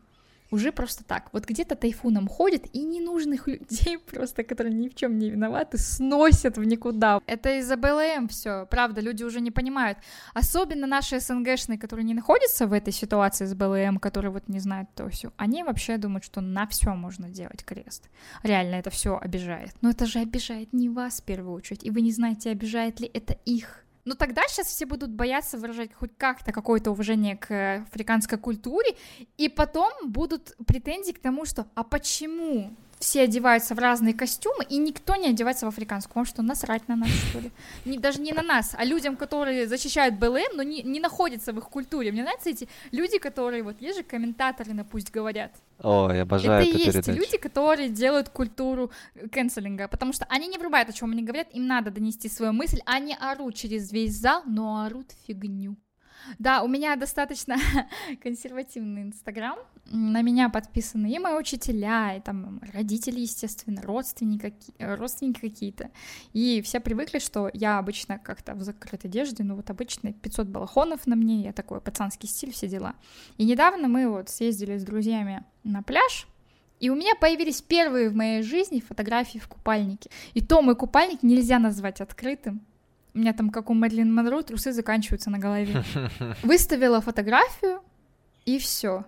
уже 0.50 0.72
просто 0.72 1.04
так. 1.04 1.28
Вот 1.32 1.46
где-то 1.46 1.76
тайфуном 1.76 2.28
ходит, 2.28 2.66
и 2.74 2.82
ненужных 2.82 3.46
людей 3.46 3.98
просто, 3.98 4.42
которые 4.42 4.74
ни 4.74 4.88
в 4.88 4.94
чем 4.94 5.18
не 5.18 5.30
виноваты, 5.30 5.78
сносят 5.78 6.58
в 6.58 6.64
никуда. 6.64 7.20
Это 7.26 7.58
из-за 7.58 7.76
БЛМ 7.76 8.28
все, 8.28 8.66
правда, 8.66 9.00
люди 9.00 9.24
уже 9.24 9.40
не 9.40 9.50
понимают. 9.50 9.98
Особенно 10.34 10.86
наши 10.86 11.20
СНГшные, 11.20 11.78
которые 11.78 12.04
не 12.04 12.14
находятся 12.14 12.66
в 12.66 12.72
этой 12.72 12.92
ситуации 12.92 13.44
с 13.44 13.54
БЛМ, 13.54 13.98
которые 13.98 14.30
вот 14.30 14.48
не 14.48 14.60
знают 14.60 14.88
то 14.94 15.08
все, 15.08 15.32
они 15.36 15.62
вообще 15.62 15.98
думают, 15.98 16.24
что 16.24 16.40
на 16.40 16.66
все 16.66 16.94
можно 16.94 17.28
делать 17.28 17.64
крест. 17.64 18.08
Реально 18.42 18.76
это 18.76 18.90
все 18.90 19.18
обижает. 19.18 19.74
Но 19.80 19.90
это 19.90 20.06
же 20.06 20.18
обижает 20.18 20.72
не 20.72 20.88
вас 20.88 21.20
в 21.20 21.24
первую 21.24 21.54
очередь, 21.54 21.84
и 21.84 21.90
вы 21.90 22.00
не 22.00 22.12
знаете, 22.12 22.50
обижает 22.50 23.00
ли 23.00 23.10
это 23.12 23.36
их. 23.44 23.84
Но 24.04 24.14
тогда 24.14 24.42
сейчас 24.48 24.68
все 24.68 24.86
будут 24.86 25.10
бояться 25.10 25.58
выражать 25.58 25.92
хоть 25.92 26.16
как-то 26.16 26.52
какое-то 26.52 26.90
уважение 26.90 27.36
к 27.36 27.84
африканской 27.88 28.38
культуре, 28.38 28.96
и 29.36 29.48
потом 29.48 29.92
будут 30.04 30.56
претензии 30.66 31.12
к 31.12 31.20
тому, 31.20 31.44
что 31.44 31.66
«а 31.74 31.84
почему 31.84 32.74
все 33.00 33.22
одеваются 33.22 33.74
в 33.74 33.78
разные 33.78 34.14
костюмы, 34.14 34.62
и 34.68 34.76
никто 34.76 35.16
не 35.16 35.28
одевается 35.28 35.64
в 35.64 35.70
африканскую. 35.70 36.16
Вам 36.16 36.26
что, 36.26 36.42
насрать 36.42 36.86
на 36.86 36.96
нас, 36.96 37.08
что 37.08 37.40
ли? 37.40 37.50
Не, 37.86 37.98
даже 37.98 38.20
не 38.20 38.32
на 38.32 38.42
нас, 38.42 38.74
а 38.76 38.84
людям, 38.84 39.16
которые 39.16 39.66
защищают 39.66 40.16
БЛМ, 40.16 40.56
но 40.56 40.62
не, 40.62 40.82
не 40.82 41.00
находятся 41.00 41.52
в 41.54 41.58
их 41.58 41.64
культуре. 41.64 42.12
Мне 42.12 42.22
нравятся 42.22 42.50
эти 42.50 42.68
люди, 42.92 43.18
которые, 43.18 43.62
вот, 43.62 43.80
есть 43.80 43.96
же 43.96 44.04
комментаторы 44.04 44.74
на 44.74 44.84
«Пусть 44.84 45.10
говорят». 45.10 45.52
О, 45.82 46.12
я 46.12 46.22
обожаю 46.22 46.60
Это 46.60 46.68
эту 46.70 46.78
и 46.78 46.82
есть 46.82 46.92
передачу. 46.92 47.18
люди, 47.18 47.38
которые 47.38 47.88
делают 47.88 48.28
культуру 48.28 48.90
канцелинга, 49.32 49.88
потому 49.88 50.12
что 50.12 50.26
они 50.28 50.46
не 50.46 50.58
врубают, 50.58 50.90
о 50.90 50.92
чем 50.92 51.12
они 51.12 51.22
говорят, 51.22 51.48
им 51.54 51.66
надо 51.66 51.90
донести 51.90 52.28
свою 52.28 52.52
мысль, 52.52 52.80
они 52.84 53.16
орут 53.18 53.54
через 53.54 53.90
весь 53.90 54.14
зал, 54.14 54.42
но 54.44 54.82
орут 54.84 55.06
фигню. 55.26 55.76
Да, 56.38 56.62
у 56.62 56.68
меня 56.68 56.96
достаточно 56.96 57.56
консервативный 58.22 59.02
инстаграм, 59.02 59.58
на 59.86 60.22
меня 60.22 60.48
подписаны 60.48 61.12
и 61.12 61.18
мои 61.18 61.34
учителя, 61.34 62.16
и 62.16 62.20
там 62.20 62.60
родители, 62.72 63.20
естественно, 63.20 63.82
родственники, 63.82 64.54
э, 64.78 64.94
родственники 64.94 65.40
какие-то, 65.40 65.90
и 66.32 66.62
все 66.62 66.80
привыкли, 66.80 67.18
что 67.18 67.50
я 67.52 67.78
обычно 67.78 68.18
как-то 68.18 68.54
в 68.54 68.62
закрытой 68.62 69.06
одежде, 69.06 69.42
ну 69.42 69.56
вот 69.56 69.70
обычно 69.70 70.12
500 70.12 70.46
балахонов 70.48 71.06
на 71.06 71.16
мне, 71.16 71.42
я 71.42 71.52
такой 71.52 71.80
пацанский 71.80 72.28
стиль, 72.28 72.52
все 72.52 72.68
дела. 72.68 72.94
И 73.36 73.44
недавно 73.44 73.88
мы 73.88 74.08
вот 74.08 74.28
съездили 74.28 74.78
с 74.78 74.84
друзьями 74.84 75.44
на 75.64 75.82
пляж, 75.82 76.26
и 76.80 76.88
у 76.88 76.94
меня 76.94 77.14
появились 77.14 77.60
первые 77.60 78.08
в 78.08 78.14
моей 78.14 78.42
жизни 78.42 78.80
фотографии 78.80 79.38
в 79.38 79.48
купальнике. 79.48 80.10
И 80.32 80.40
то 80.40 80.62
мой 80.62 80.74
купальник 80.74 81.22
нельзя 81.22 81.58
назвать 81.58 82.00
открытым. 82.00 82.64
У 83.14 83.18
меня 83.18 83.32
там, 83.32 83.50
как 83.50 83.70
у 83.70 83.74
Мэрилин 83.74 84.14
Монро, 84.14 84.42
трусы 84.42 84.72
заканчиваются 84.72 85.30
на 85.30 85.38
голове. 85.38 85.82
Выставила 86.42 87.00
фотографию, 87.00 87.80
и 88.44 88.58
все. 88.58 89.04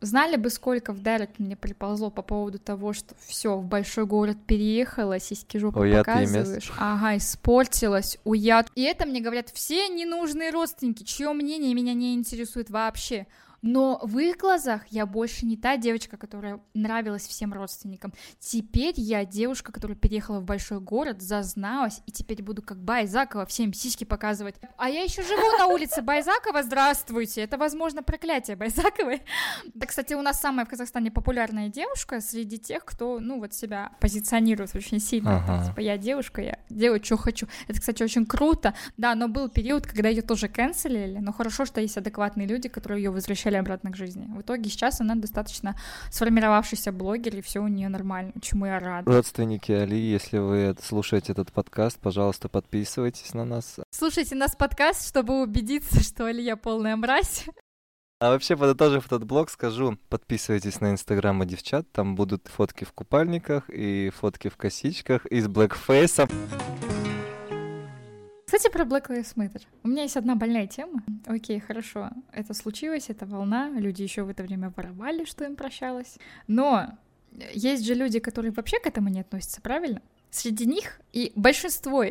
Знали 0.00 0.36
бы, 0.36 0.48
сколько 0.48 0.92
в 0.92 1.02
директ 1.02 1.40
мне 1.40 1.56
приползло 1.56 2.10
по 2.10 2.22
поводу 2.22 2.60
того, 2.60 2.92
что 2.92 3.16
все 3.26 3.56
в 3.56 3.64
большой 3.64 4.06
город 4.06 4.36
переехала, 4.46 5.18
сиськи 5.18 5.58
жопу 5.58 5.80
Уятые 5.80 6.26
показываешь. 6.26 6.72
Ага, 6.78 7.16
испортилась, 7.16 8.18
уят. 8.22 8.68
И 8.76 8.82
это 8.82 9.06
мне 9.06 9.20
говорят 9.20 9.48
все 9.52 9.88
ненужные 9.88 10.50
родственники, 10.50 11.02
чье 11.02 11.32
мнение 11.32 11.74
меня 11.74 11.94
не 11.94 12.14
интересует 12.14 12.70
вообще. 12.70 13.26
Но 13.62 14.00
в 14.02 14.18
их 14.18 14.36
глазах 14.36 14.86
я 14.88 15.06
больше 15.06 15.46
не 15.46 15.56
та 15.56 15.76
девочка, 15.76 16.16
которая 16.16 16.60
нравилась 16.74 17.26
всем 17.26 17.52
родственникам. 17.52 18.12
Теперь 18.38 18.94
я 18.96 19.24
девушка, 19.24 19.72
которая 19.72 19.96
переехала 19.96 20.40
в 20.40 20.44
большой 20.44 20.80
город, 20.80 21.22
зазналась, 21.22 22.00
и 22.06 22.12
теперь 22.12 22.42
буду 22.42 22.62
как 22.62 22.78
Байзакова 22.78 23.46
всем 23.46 23.72
сиськи 23.72 24.04
показывать. 24.04 24.56
А 24.76 24.88
я 24.88 25.02
еще 25.02 25.22
живу 25.22 25.58
на 25.58 25.66
улице 25.66 26.02
Байзакова, 26.02 26.62
здравствуйте. 26.62 27.42
Это, 27.42 27.58
возможно, 27.58 28.02
проклятие 28.02 28.56
Байзаковой. 28.56 29.22
Да, 29.74 29.86
кстати, 29.86 30.14
у 30.14 30.22
нас 30.22 30.40
самая 30.40 30.66
в 30.66 30.68
Казахстане 30.68 31.10
популярная 31.10 31.68
девушка 31.68 32.20
среди 32.20 32.58
тех, 32.58 32.84
кто, 32.84 33.18
ну, 33.20 33.40
вот 33.40 33.54
себя 33.54 33.92
позиционирует 34.00 34.74
очень 34.74 35.00
сильно. 35.00 35.38
Ага. 35.38 35.66
Типа, 35.68 35.80
я 35.80 35.98
девушка, 35.98 36.42
я 36.42 36.58
делаю, 36.70 37.02
что 37.02 37.16
хочу. 37.16 37.48
Это, 37.66 37.80
кстати, 37.80 38.02
очень 38.02 38.26
круто. 38.26 38.74
Да, 38.96 39.14
но 39.14 39.28
был 39.28 39.48
период, 39.48 39.86
когда 39.86 40.08
ее 40.08 40.22
тоже 40.22 40.48
канцелили, 40.48 41.18
но 41.18 41.32
хорошо, 41.32 41.64
что 41.64 41.80
есть 41.80 41.96
адекватные 41.96 42.46
люди, 42.46 42.68
которые 42.68 43.02
ее 43.02 43.10
возвращали 43.48 43.56
обратно 43.56 43.90
к 43.90 43.96
жизни. 43.96 44.26
В 44.36 44.40
итоге 44.40 44.70
сейчас 44.70 45.00
она 45.00 45.14
достаточно 45.14 45.76
сформировавшийся 46.10 46.92
блогер, 46.92 47.36
и 47.36 47.40
все 47.40 47.60
у 47.60 47.68
нее 47.68 47.88
нормально, 47.88 48.32
чему 48.40 48.66
я 48.66 48.78
рада. 48.78 49.10
Родственники 49.10 49.72
Али, 49.72 49.98
если 49.98 50.38
вы 50.38 50.74
слушаете 50.82 51.32
этот 51.32 51.52
подкаст, 51.52 51.98
пожалуйста, 52.00 52.48
подписывайтесь 52.48 53.34
на 53.34 53.44
нас. 53.44 53.78
Слушайте 53.90 54.34
нас 54.34 54.54
подкаст, 54.56 55.08
чтобы 55.08 55.42
убедиться, 55.42 56.00
что 56.02 56.26
Алия 56.26 56.56
полная 56.56 56.96
мразь. 56.96 57.46
А 58.20 58.30
вообще, 58.30 58.56
подытожив 58.56 59.06
этот 59.06 59.24
блог, 59.24 59.48
скажу, 59.48 59.96
подписывайтесь 60.08 60.80
на 60.80 60.90
инстаграмы 60.90 61.46
девчат, 61.46 61.90
там 61.92 62.16
будут 62.16 62.48
фотки 62.48 62.84
в 62.84 62.92
купальниках 62.92 63.70
и 63.70 64.10
фотки 64.10 64.48
в 64.48 64.56
косичках 64.56 65.24
и 65.26 65.40
с 65.40 65.46
блэкфейсом. 65.46 66.28
Кстати, 68.48 68.72
про 68.72 68.84
Black 68.84 69.08
Lives 69.10 69.34
Matter. 69.36 69.60
У 69.82 69.88
меня 69.88 70.04
есть 70.04 70.16
одна 70.16 70.34
больная 70.34 70.66
тема. 70.66 71.02
Окей, 71.26 71.60
хорошо, 71.60 72.08
это 72.32 72.54
случилось, 72.54 73.10
это 73.10 73.26
волна, 73.26 73.68
люди 73.68 74.02
еще 74.02 74.22
в 74.22 74.30
это 74.30 74.42
время 74.42 74.72
воровали, 74.74 75.26
что 75.26 75.44
им 75.44 75.54
прощалось. 75.54 76.16
Но 76.46 76.96
есть 77.52 77.84
же 77.84 77.92
люди, 77.92 78.20
которые 78.20 78.52
вообще 78.52 78.80
к 78.80 78.86
этому 78.86 79.10
не 79.10 79.20
относятся, 79.20 79.60
правильно? 79.60 80.00
Среди 80.30 80.64
них 80.64 80.98
и 81.12 81.30
большинство 81.36 82.04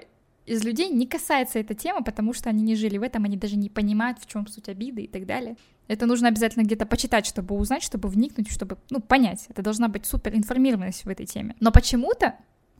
из 0.45 0.63
людей 0.63 0.89
не 0.89 1.07
касается 1.07 1.57
эта 1.57 1.73
тема, 1.73 2.03
потому 2.03 2.33
что 2.33 2.49
они 2.51 2.61
не 2.61 2.75
жили 2.75 2.99
в 2.99 3.01
этом, 3.01 3.23
они 3.23 3.35
даже 3.35 3.55
не 3.57 3.71
понимают, 3.71 4.19
в 4.19 4.27
чем 4.27 4.45
суть 4.45 4.69
обиды 4.69 5.01
и 5.01 5.07
так 5.07 5.25
далее. 5.25 5.57
Это 5.87 6.05
нужно 6.05 6.27
обязательно 6.27 6.61
где-то 6.61 6.85
почитать, 6.85 7.25
чтобы 7.25 7.55
узнать, 7.55 7.81
чтобы 7.81 8.09
вникнуть, 8.09 8.51
чтобы, 8.51 8.77
ну, 8.91 9.01
понять. 9.01 9.47
Это 9.49 9.63
должна 9.63 9.87
быть 9.87 10.05
супер 10.05 10.35
информированность 10.35 11.03
в 11.03 11.09
этой 11.09 11.25
теме. 11.25 11.55
Но 11.59 11.71
почему-то 11.71 12.35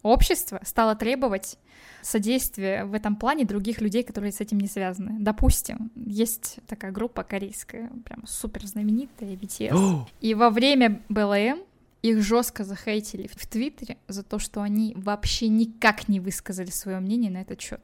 общество 0.08 0.60
стало 0.64 0.96
требовать 0.96 1.58
содействия 2.02 2.86
в 2.86 2.94
этом 2.94 3.16
плане 3.16 3.46
других 3.46 3.82
людей, 3.82 4.04
которые 4.04 4.32
с 4.32 4.42
этим 4.42 4.60
не 4.60 4.68
связаны. 4.68 5.18
Допустим, 5.20 5.92
есть 5.96 6.60
такая 6.68 6.92
группа 6.92 7.24
корейская, 7.24 7.90
прям 8.06 8.26
супер 8.26 8.66
знаменитая, 8.66 9.36
BTS. 9.36 10.06
И 10.22 10.34
во 10.34 10.50
время 10.50 11.02
БЛМ 11.10 11.60
их 12.04 12.22
жестко 12.22 12.64
захейтили 12.64 13.28
в 13.28 13.48
Твиттере 13.48 13.98
за 14.08 14.24
то, 14.24 14.40
что 14.40 14.62
они 14.62 14.94
вообще 14.96 15.48
никак 15.48 16.08
не 16.08 16.20
высказали 16.20 16.70
свое 16.70 17.00
мнение 17.00 17.32
на 17.32 17.42
этот 17.42 17.60
счет. 17.60 17.82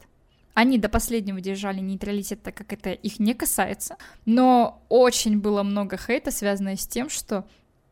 Они 0.53 0.77
до 0.77 0.87
последнего 0.87 1.41
держали 1.41 1.79
нейтралитет, 1.79 2.43
так 2.43 2.55
как 2.55 2.73
это 2.73 2.91
их 2.91 3.19
не 3.19 3.33
касается. 3.33 3.97
Но 4.25 4.83
очень 4.87 5.39
было 5.39 5.63
много 5.63 5.97
хейта, 5.97 6.29
связанное 6.29 6.75
с 6.75 6.85
тем, 6.85 7.09
что 7.09 7.45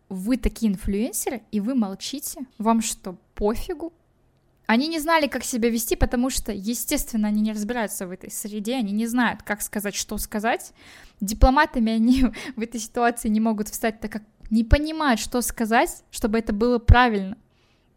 вы 0.10 0.38
такие 0.38 0.72
инфлюенсеры, 0.72 1.42
и 1.52 1.60
вы 1.60 1.74
молчите. 1.74 2.46
Вам 2.60 2.82
что, 2.82 3.16
пофигу? 3.34 3.94
Они 4.72 4.88
не 4.88 5.00
знали, 5.00 5.28
как 5.28 5.44
себя 5.44 5.70
вести, 5.70 5.98
потому 5.98 6.30
что, 6.30 6.54
естественно, 6.54 7.28
они 7.28 7.42
не 7.42 7.52
разбираются 7.52 8.08
в 8.08 8.12
этой 8.12 8.32
среде, 8.32 8.76
они 8.76 8.94
не 8.94 9.06
знают, 9.06 9.44
как 9.44 9.62
сказать, 9.62 9.94
что 9.96 10.18
сказать. 10.18 10.72
Дипломатами 11.20 11.92
они 11.92 12.24
в 12.56 12.62
этой 12.62 12.80
ситуации 12.80 13.28
не 13.28 13.42
могут 13.42 13.68
встать, 13.68 14.00
так 14.00 14.14
как 14.14 14.24
не 14.50 14.64
понимают, 14.64 15.20
что 15.20 15.42
сказать, 15.42 16.04
чтобы 16.10 16.40
это 16.40 16.54
было 16.54 16.80
правильно. 16.80 17.38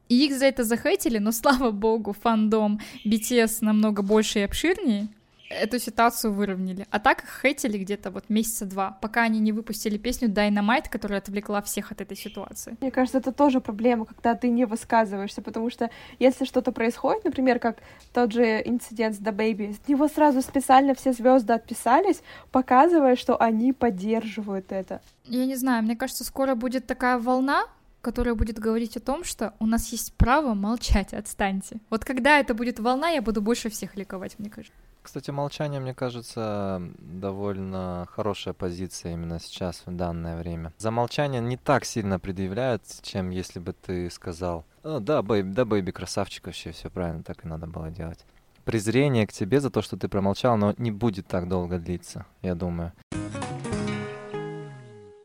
И 0.09 0.27
их 0.27 0.37
за 0.37 0.47
это 0.47 0.65
захейтили, 0.65 1.19
но, 1.19 1.31
слава 1.43 1.71
богу, 1.71 2.13
фандом 2.13 2.81
BTS 3.07 3.59
намного 3.61 4.03
больше 4.03 4.41
и 4.41 4.43
обширнее, 4.43 5.07
эту 5.49 5.79
ситуацию 5.79 6.33
выровняли. 6.33 6.87
А 6.91 6.99
так 6.99 7.25
их 7.25 7.41
хейтили 7.43 7.79
где-то 7.79 8.11
вот 8.11 8.29
месяца 8.29 8.65
два, 8.67 8.99
пока 9.01 9.23
они 9.23 9.41
не 9.41 9.53
выпустили 9.53 9.99
песню 9.99 10.29
Dynamite, 10.29 10.89
которая 10.91 11.21
отвлекла 11.21 11.63
всех 11.63 11.93
от 11.93 12.01
этой 12.01 12.17
ситуации. 12.17 12.77
Мне 12.81 12.91
кажется, 12.91 13.19
это 13.19 13.33
тоже 13.33 13.61
проблема, 13.61 14.07
когда 14.07 14.35
ты 14.35 14.49
не 14.49 14.65
высказываешься, 14.65 15.43
потому 15.43 15.71
что 15.71 15.91
если 16.19 16.45
что-то 16.45 16.73
происходит, 16.73 17.25
например, 17.25 17.59
как 17.59 17.79
тот 18.13 18.33
же 18.33 18.63
инцидент 18.65 19.17
с 19.17 19.21
The 19.21 19.35
Baby, 19.35 19.75
с 19.75 19.89
него 19.89 20.09
сразу 20.09 20.43
специально 20.43 20.95
все 20.95 21.13
звезды 21.13 21.53
отписались, 21.53 22.23
показывая, 22.51 23.17
что 23.17 23.41
они 23.41 23.73
поддерживают 23.73 24.73
это. 24.73 25.01
Я 25.25 25.47
не 25.47 25.57
знаю, 25.57 25.83
мне 25.83 25.97
кажется, 25.97 26.25
скоро 26.25 26.55
будет 26.55 26.87
такая 26.87 27.19
волна, 27.19 27.65
которая 28.05 28.35
будет 28.35 28.59
говорить 28.59 28.97
о 28.97 29.01
том, 29.01 29.25
что 29.25 29.55
у 29.59 29.67
нас 29.67 29.89
есть 29.91 30.13
право 30.15 30.55
молчать, 30.55 31.15
отстаньте. 31.15 31.79
Вот 31.91 32.05
когда 32.05 32.39
это 32.39 32.55
будет 32.55 32.79
волна, 32.79 33.09
я 33.09 33.23
буду 33.23 33.41
больше 33.41 33.71
всех 33.71 33.97
ликовать, 33.97 34.39
мне 34.39 34.51
кажется. 34.51 34.79
Кстати, 35.05 35.31
молчание, 35.31 35.81
мне 35.81 35.93
кажется, 35.93 36.81
довольно 36.99 38.09
хорошая 38.11 38.55
позиция 38.55 39.13
именно 39.13 39.39
сейчас, 39.39 39.83
в 39.85 39.95
данное 39.95 40.39
время. 40.39 40.73
За 40.79 40.91
молчание 40.91 41.43
не 41.43 41.59
так 41.59 41.85
сильно 41.85 42.19
предъявляют, 42.19 42.83
чем 43.03 43.29
если 43.29 43.61
бы 43.61 43.75
ты 43.75 44.11
сказал, 44.11 44.65
«О, 44.83 45.01
да, 45.01 45.21
baby, 45.21 45.53
да, 45.53 45.67
baby, 45.67 45.91
красавчик 45.91 46.47
вообще, 46.47 46.73
все 46.73 46.89
правильно, 46.89 47.23
так 47.23 47.45
и 47.45 47.49
надо 47.49 47.67
было 47.67 47.91
делать. 47.91 48.25
Презрение 48.65 49.27
к 49.27 49.33
тебе 49.33 49.61
за 49.61 49.69
то, 49.69 49.83
что 49.83 49.99
ты 49.99 50.09
промолчал, 50.09 50.57
но 50.57 50.75
не 50.79 50.91
будет 50.91 51.27
так 51.27 51.49
долго 51.49 51.79
длиться, 51.79 52.25
я 52.41 52.55
думаю. 52.55 52.93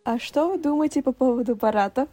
А 0.04 0.20
что 0.20 0.50
вы 0.50 0.62
думаете 0.62 1.02
по 1.02 1.14
поводу 1.14 1.56
парада? 1.56 2.08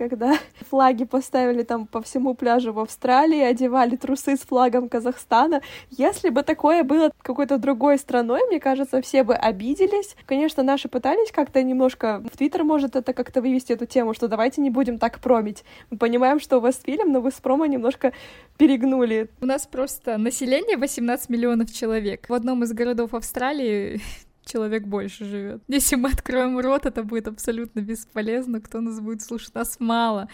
Когда 0.00 0.38
флаги 0.70 1.04
поставили 1.04 1.62
там 1.62 1.86
по 1.86 2.00
всему 2.00 2.32
пляжу 2.32 2.72
в 2.72 2.78
Австралии, 2.78 3.42
одевали 3.42 3.96
трусы 3.96 4.36
с 4.36 4.40
флагом 4.40 4.88
Казахстана. 4.88 5.60
Если 5.90 6.30
бы 6.30 6.42
такое 6.42 6.84
было 6.84 7.10
какой-то 7.20 7.58
другой 7.58 7.98
страной, 7.98 8.40
мне 8.46 8.60
кажется, 8.60 9.02
все 9.02 9.24
бы 9.24 9.34
обиделись. 9.34 10.16
Конечно, 10.24 10.62
наши 10.62 10.88
пытались 10.88 11.30
как-то 11.30 11.62
немножко... 11.62 12.22
В 12.32 12.38
Твиттер 12.38 12.64
может 12.64 12.96
это 12.96 13.12
как-то 13.12 13.42
вывести 13.42 13.72
эту 13.72 13.84
тему, 13.84 14.14
что 14.14 14.26
давайте 14.26 14.62
не 14.62 14.70
будем 14.70 14.98
так 14.98 15.20
промить. 15.20 15.64
Мы 15.90 15.98
понимаем, 15.98 16.40
что 16.40 16.56
у 16.56 16.60
вас 16.60 16.80
фильм, 16.82 17.12
но 17.12 17.20
вы 17.20 17.30
с 17.30 17.34
промо 17.34 17.66
немножко 17.66 18.14
перегнули. 18.56 19.28
У 19.42 19.44
нас 19.44 19.66
просто 19.66 20.16
население 20.16 20.78
18 20.78 21.28
миллионов 21.28 21.70
человек. 21.74 22.26
В 22.30 22.32
одном 22.32 22.64
из 22.64 22.72
городов 22.72 23.12
Австралии 23.12 24.00
человек 24.44 24.84
больше 24.86 25.24
живет. 25.24 25.62
Если 25.68 25.96
мы 25.96 26.10
откроем 26.10 26.58
рот, 26.58 26.86
это 26.86 27.02
будет 27.04 27.28
абсолютно 27.28 27.80
бесполезно. 27.80 28.60
Кто 28.60 28.80
нас 28.80 29.00
будет 29.00 29.22
слушать? 29.22 29.54
Нас 29.54 29.78
мало. 29.80 30.28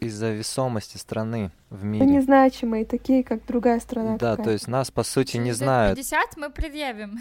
Из-за 0.00 0.30
весомости 0.32 0.96
страны 0.96 1.50
в 1.68 1.84
Мы 1.84 1.98
мире. 1.98 2.06
незначимые, 2.06 2.86
такие, 2.86 3.22
как 3.22 3.44
другая 3.46 3.80
страна 3.80 4.12
Да, 4.16 4.30
какая-то. 4.30 4.42
то 4.44 4.50
есть 4.50 4.66
нас, 4.66 4.90
по 4.90 5.02
сути, 5.02 5.36
не 5.36 5.52
знают. 5.52 5.96
50 5.98 6.36
мы 6.38 6.48
предъявим. 6.50 7.18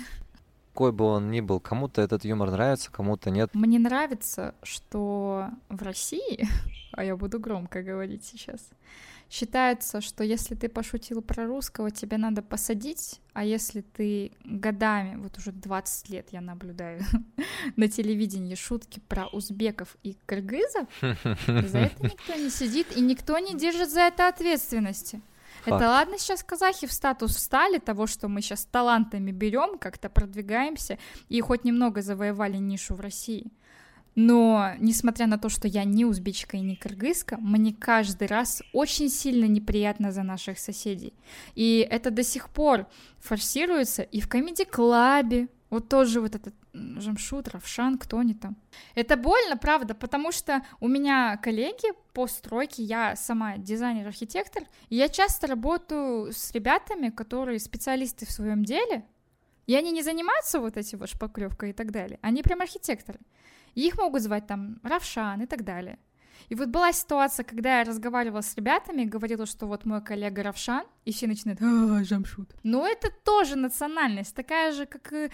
какой 0.74 0.94
бы 0.94 1.04
он 1.04 1.30
ни 1.30 1.42
был, 1.42 1.60
кому-то 1.60 2.02
этот 2.02 2.24
юмор 2.24 2.52
нравится, 2.52 2.90
кому-то 2.90 3.32
нет. 3.32 3.50
Мне 3.54 3.80
нравится, 3.80 4.56
что 4.64 5.50
в 5.68 5.82
России, 5.84 6.48
а 6.94 7.04
я 7.04 7.18
буду 7.18 7.38
громко 7.38 7.84
говорить 7.84 8.24
сейчас, 8.24 8.62
считается, 9.30 10.02
что 10.02 10.24
если 10.24 10.56
ты 10.56 10.70
пошутил 10.70 11.22
про 11.22 11.46
русского, 11.46 11.92
тебя 11.92 12.18
надо 12.18 12.42
посадить, 12.42 13.22
а 13.34 13.46
если 13.46 13.82
ты 13.82 14.32
годами, 14.44 15.18
вот 15.18 15.38
уже 15.38 15.52
20 15.52 16.10
лет 16.10 16.30
я 16.32 16.42
наблюдаю 16.42 17.02
на 17.76 17.88
телевидении 17.88 18.56
шутки 18.56 19.00
про 19.08 19.28
узбеков 19.28 19.98
и 20.04 20.18
кыргызов, 20.26 20.88
за 21.02 21.80
это 21.80 22.04
никто 22.04 22.36
не 22.36 22.50
сидит 22.50 22.96
и 22.98 23.02
никто 23.02 23.38
не 23.38 23.56
держит 23.56 23.92
за 23.92 24.02
это 24.02 24.28
ответственности. 24.28 25.22
Факт. 25.64 25.76
Это 25.76 25.90
ладно, 25.90 26.18
сейчас 26.18 26.44
казахи 26.44 26.88
в 26.88 26.94
статус 26.94 27.36
встали 27.36 27.80
того, 27.80 28.08
что 28.08 28.28
мы 28.28 28.42
сейчас 28.42 28.66
талантами 28.66 29.32
берем, 29.32 29.78
как-то 29.78 30.10
продвигаемся 30.10 30.98
и 31.28 31.42
хоть 31.42 31.66
немного 31.66 32.02
завоевали 32.02 32.58
нишу 32.58 32.96
в 32.96 33.02
России. 33.02 33.52
Но, 34.16 34.72
несмотря 34.80 35.28
на 35.28 35.38
то, 35.38 35.50
что 35.50 35.68
я 35.68 35.84
не 35.84 36.06
узбечка 36.06 36.58
и 36.58 36.62
не 36.62 36.76
кыргызка, 36.76 37.38
мне 37.38 37.74
каждый 37.74 38.28
раз 38.28 38.62
очень 38.74 39.10
сильно 39.10 39.46
неприятно 39.46 40.12
за 40.12 40.24
наших 40.24 40.60
соседей. 40.60 41.14
И 41.56 41.88
это 41.90 42.12
до 42.12 42.24
сих 42.24 42.50
пор 42.50 42.88
форсируется 43.20 44.02
и 44.02 44.20
в 44.20 44.28
комедий-клабе. 44.28 45.48
Вот 45.70 45.88
тоже 45.88 46.20
вот 46.20 46.36
этот 46.36 46.54
Жамшут, 46.74 47.48
Равшан, 47.48 47.98
кто 47.98 48.20
они 48.20 48.34
там. 48.34 48.56
Это 48.94 49.18
больно, 49.18 49.58
правда, 49.58 49.96
потому 49.96 50.32
что 50.32 50.64
у 50.80 50.88
меня 50.88 51.38
коллеги 51.38 51.94
по 52.14 52.28
стройке, 52.28 52.84
я 52.84 53.16
сама 53.16 53.58
дизайнер-архитектор, 53.58 54.64
и 54.90 54.96
я 54.96 55.10
часто 55.10 55.48
работаю 55.48 56.32
с 56.32 56.52
ребятами, 56.52 57.10
которые 57.10 57.60
специалисты 57.60 58.26
в 58.26 58.32
своем 58.32 58.64
деле, 58.64 59.04
и 59.66 59.76
они 59.76 59.92
не 59.92 60.04
занимаются 60.04 60.60
вот 60.60 60.78
этим 60.78 61.00
вот 61.00 61.10
шпаклевкой 61.10 61.72
и 61.72 61.74
так 61.74 61.92
далее, 61.92 62.20
они 62.22 62.44
прям 62.44 62.62
архитекторы. 62.62 63.20
И 63.80 63.88
их 63.88 63.98
могут 63.98 64.22
звать 64.22 64.46
там 64.46 64.78
Равшан 64.84 65.42
и 65.42 65.46
так 65.46 65.64
далее. 65.64 65.98
И 66.50 66.56
вот 66.56 66.68
была 66.68 66.92
ситуация, 66.92 67.46
когда 67.46 67.80
я 67.80 67.86
разговаривала 67.86 68.42
с 68.42 68.58
ребятами, 68.58 69.06
говорила, 69.06 69.46
что 69.46 69.68
вот 69.68 69.86
мой 69.86 70.02
коллега 70.02 70.44
Равшан, 70.44 70.84
и 71.06 71.14
все 71.14 71.28
начинают, 71.28 71.62
а, 71.62 72.04
Жамшут. 72.04 72.50
Но 72.64 72.86
это 72.86 73.10
тоже 73.24 73.56
национальность, 73.56 74.36
такая 74.36 74.74
же, 74.74 74.86
как 74.86 75.14
и 75.14 75.30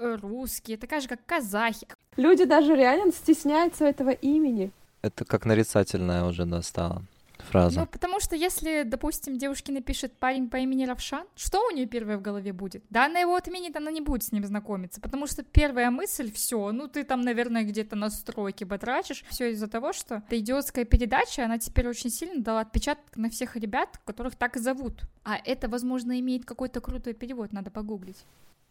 э, 0.00 0.16
русские, 0.20 0.76
такая 0.76 1.00
же, 1.00 1.08
как 1.08 1.24
казахи. 1.24 1.86
Люди 2.18 2.44
даже 2.44 2.76
реально 2.76 3.10
стесняются 3.10 3.86
этого 3.86 4.10
имени. 4.10 4.70
Это 5.00 5.24
как 5.24 5.46
нарицательное 5.46 6.24
уже 6.24 6.44
достало 6.44 7.02
фраза. 7.42 7.80
Ну, 7.80 7.86
потому 7.86 8.20
что 8.20 8.36
если, 8.36 8.82
допустим, 8.84 9.38
девушке 9.38 9.72
напишет 9.72 10.12
парень 10.18 10.48
по 10.48 10.56
имени 10.56 10.84
Равшан, 10.84 11.26
что 11.36 11.66
у 11.66 11.70
нее 11.70 11.86
первое 11.86 12.18
в 12.18 12.22
голове 12.22 12.52
будет? 12.52 12.84
Да, 12.90 13.06
она 13.06 13.20
его 13.20 13.34
отменит, 13.34 13.76
она 13.76 13.90
не 13.90 14.00
будет 14.00 14.24
с 14.24 14.32
ним 14.32 14.44
знакомиться, 14.44 15.00
потому 15.00 15.26
что 15.26 15.42
первая 15.42 15.90
мысль, 15.90 16.32
все, 16.32 16.72
ну 16.72 16.88
ты 16.88 17.04
там, 17.04 17.20
наверное, 17.20 17.64
где-то 17.64 17.96
на 17.96 18.10
стройке 18.10 18.66
потрачишь. 18.66 19.24
Все 19.28 19.52
из-за 19.52 19.68
того, 19.68 19.92
что 19.92 20.22
эта 20.26 20.38
идиотская 20.38 20.84
передача, 20.84 21.44
она 21.44 21.58
теперь 21.58 21.88
очень 21.88 22.10
сильно 22.10 22.42
дала 22.42 22.60
отпечаток 22.60 23.16
на 23.16 23.30
всех 23.30 23.56
ребят, 23.56 24.00
которых 24.04 24.36
так 24.36 24.56
и 24.56 24.60
зовут. 24.60 25.02
А 25.24 25.36
это, 25.44 25.68
возможно, 25.68 26.18
имеет 26.20 26.44
какой-то 26.44 26.80
крутой 26.80 27.14
перевод, 27.14 27.52
надо 27.52 27.70
погуглить. 27.70 28.24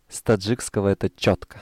С 0.09 0.21
таджикского 0.21 0.89
это 0.89 1.09
четко. 1.09 1.61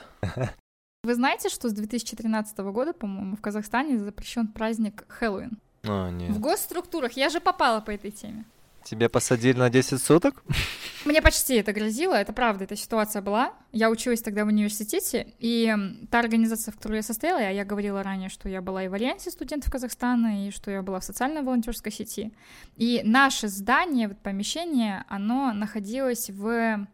Вы 1.02 1.14
знаете, 1.14 1.48
что 1.48 1.68
с 1.68 1.72
2013 1.72 2.58
года, 2.58 2.92
по-моему, 2.92 3.36
в 3.36 3.40
Казахстане 3.40 3.98
запрещен 3.98 4.48
праздник 4.48 5.04
Хэллоуин? 5.08 5.58
А, 5.84 6.10
нет. 6.10 6.30
В 6.30 6.40
госструктурах. 6.40 7.12
Я 7.12 7.28
же 7.28 7.40
попала 7.40 7.80
по 7.80 7.90
этой 7.90 8.10
теме. 8.10 8.44
Тебя 8.84 9.08
посадили 9.08 9.58
на 9.58 9.68
10 9.68 10.02
суток? 10.02 10.42
Мне 11.04 11.20
почти 11.20 11.56
это 11.56 11.72
грозило, 11.72 12.14
это 12.14 12.32
правда, 12.32 12.64
эта 12.64 12.76
ситуация 12.76 13.20
была. 13.20 13.52
Я 13.72 13.90
училась 13.90 14.22
тогда 14.22 14.44
в 14.44 14.48
университете, 14.48 15.34
и 15.38 15.74
та 16.10 16.18
организация, 16.18 16.72
в 16.72 16.76
которой 16.76 16.96
я 16.96 17.02
состояла, 17.02 17.38
я 17.38 17.64
говорила 17.64 18.02
ранее, 18.02 18.30
что 18.30 18.48
я 18.48 18.62
была 18.62 18.84
и 18.84 18.88
в 18.88 18.94
Альянсе 18.94 19.30
студентов 19.30 19.70
Казахстана, 19.70 20.46
и 20.46 20.50
что 20.50 20.70
я 20.70 20.82
была 20.82 21.00
в 21.00 21.04
социальной 21.04 21.42
волонтерской 21.42 21.92
сети. 21.92 22.32
И 22.76 23.02
наше 23.04 23.48
здание, 23.48 24.08
вот 24.08 24.18
помещение, 24.18 25.04
оно 25.08 25.52
находилось 25.52 26.30
в 26.30 26.86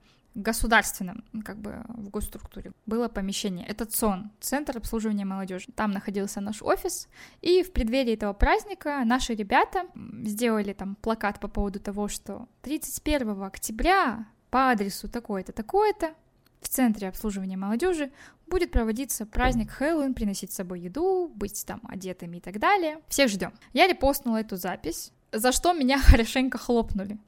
государственном, 0.42 1.25
как 1.44 1.59
бы 1.59 1.83
в 1.88 2.09
госструктуре, 2.11 2.72
было 2.87 3.09
помещение. 3.09 3.66
Это 3.66 3.85
ЦОН, 3.85 4.31
Центр 4.40 4.77
обслуживания 4.77 5.25
молодежи. 5.25 5.66
Там 5.75 5.90
находился 5.90 6.40
наш 6.40 6.62
офис, 6.62 7.09
и 7.40 7.62
в 7.62 7.72
преддверии 7.72 8.14
этого 8.14 8.33
праздника 8.33 9.03
наши 9.05 9.35
ребята 9.35 9.87
сделали 10.25 10.72
там 10.72 10.96
плакат 10.96 11.40
по 11.40 11.49
поводу 11.49 11.81
того, 11.81 12.09
что 12.09 12.49
31 12.62 13.42
октября 13.42 14.27
по 14.51 14.70
адресу 14.70 15.09
такой-то, 15.09 15.53
такой-то 15.53 16.14
в 16.61 16.68
Центре 16.68 17.09
обслуживания 17.09 17.57
молодежи 17.57 18.11
будет 18.46 18.70
проводиться 18.70 19.27
праздник 19.27 19.70
Хэллоуин, 19.70 20.14
приносить 20.14 20.53
с 20.53 20.57
собой 20.57 20.81
еду, 20.81 21.29
быть 21.35 21.64
там 21.66 21.81
одетыми 21.85 22.38
и 22.38 22.40
так 22.40 22.59
далее. 22.59 23.01
Всех 23.09 23.29
ждем. 23.31 23.53
Я 23.72 23.87
репостнула 23.87 24.38
эту 24.38 24.57
запись, 24.57 25.12
за 25.33 25.53
что 25.53 25.72
меня 25.72 25.99
хорошенько 26.03 26.59
хлопнули. 26.59 27.18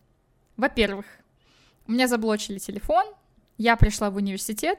Во-первых, 0.56 1.06
у 1.88 1.92
меня 1.92 2.06
заблочили 2.06 2.58
телефон, 2.58 3.04
я 3.56 3.76
пришла 3.76 4.10
в 4.10 4.16
университет, 4.16 4.78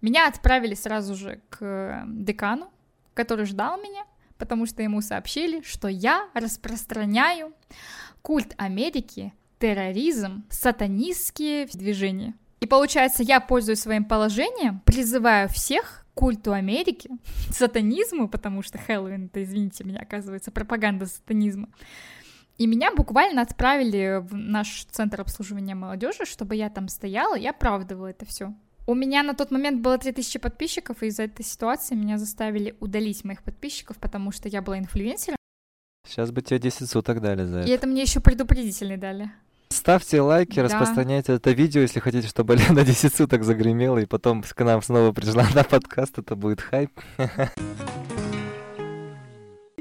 меня 0.00 0.28
отправили 0.28 0.74
сразу 0.74 1.14
же 1.14 1.40
к 1.48 2.04
декану, 2.06 2.70
который 3.14 3.46
ждал 3.46 3.78
меня, 3.80 4.04
потому 4.38 4.66
что 4.66 4.82
ему 4.82 5.00
сообщили, 5.00 5.62
что 5.62 5.88
я 5.88 6.28
распространяю 6.34 7.52
культ 8.20 8.54
Америки, 8.58 9.32
терроризм, 9.58 10.44
сатанистские 10.50 11.66
движения. 11.66 12.34
И 12.60 12.66
получается, 12.66 13.22
я 13.22 13.40
пользуюсь 13.40 13.80
своим 13.80 14.04
положением, 14.04 14.80
призываю 14.84 15.48
всех 15.48 16.04
к 16.14 16.18
культу 16.18 16.52
Америки, 16.52 17.10
сатанизму, 17.50 18.28
потому 18.28 18.62
что 18.62 18.78
Хэллоуин, 18.78 19.26
это, 19.26 19.42
извините 19.42 19.84
меня, 19.84 20.00
оказывается, 20.00 20.50
пропаганда 20.50 21.06
сатанизма, 21.06 21.68
и 22.62 22.66
меня 22.68 22.94
буквально 22.94 23.42
отправили 23.42 24.20
в 24.22 24.36
наш 24.36 24.86
центр 24.92 25.20
обслуживания 25.20 25.74
молодежи, 25.74 26.24
чтобы 26.24 26.54
я 26.54 26.70
там 26.70 26.86
стояла 26.86 27.36
и 27.36 27.44
оправдывала 27.44 28.06
это 28.06 28.24
все. 28.24 28.54
У 28.86 28.94
меня 28.94 29.24
на 29.24 29.34
тот 29.34 29.50
момент 29.50 29.80
было 29.80 29.98
3000 29.98 30.38
подписчиков, 30.38 31.02
и 31.02 31.06
из-за 31.06 31.24
этой 31.24 31.44
ситуации 31.44 31.96
меня 31.96 32.18
заставили 32.18 32.76
удалить 32.78 33.24
моих 33.24 33.42
подписчиков, 33.42 33.96
потому 33.96 34.30
что 34.30 34.48
я 34.48 34.62
была 34.62 34.78
инфлюенсером. 34.78 35.36
Сейчас 36.06 36.30
бы 36.30 36.40
тебе 36.40 36.60
10 36.60 36.88
суток 36.88 37.20
дали 37.20 37.44
за 37.44 37.58
это. 37.58 37.68
И 37.68 37.72
это 37.72 37.88
мне 37.88 38.02
еще 38.02 38.20
предупредительный 38.20 38.96
дали. 38.96 39.32
Ставьте 39.70 40.20
лайки, 40.20 40.56
да. 40.56 40.62
распространяйте 40.62 41.32
это 41.32 41.50
видео, 41.50 41.80
если 41.80 41.98
хотите, 41.98 42.28
чтобы 42.28 42.54
Лена 42.54 42.84
10 42.84 43.12
суток 43.12 43.42
загремела, 43.42 43.98
и 43.98 44.06
потом 44.06 44.44
к 44.44 44.64
нам 44.64 44.82
снова 44.82 45.10
пришла 45.10 45.48
на 45.52 45.64
подкаст, 45.68 46.18
это 46.18 46.36
будет 46.36 46.60
хайп. 46.60 46.92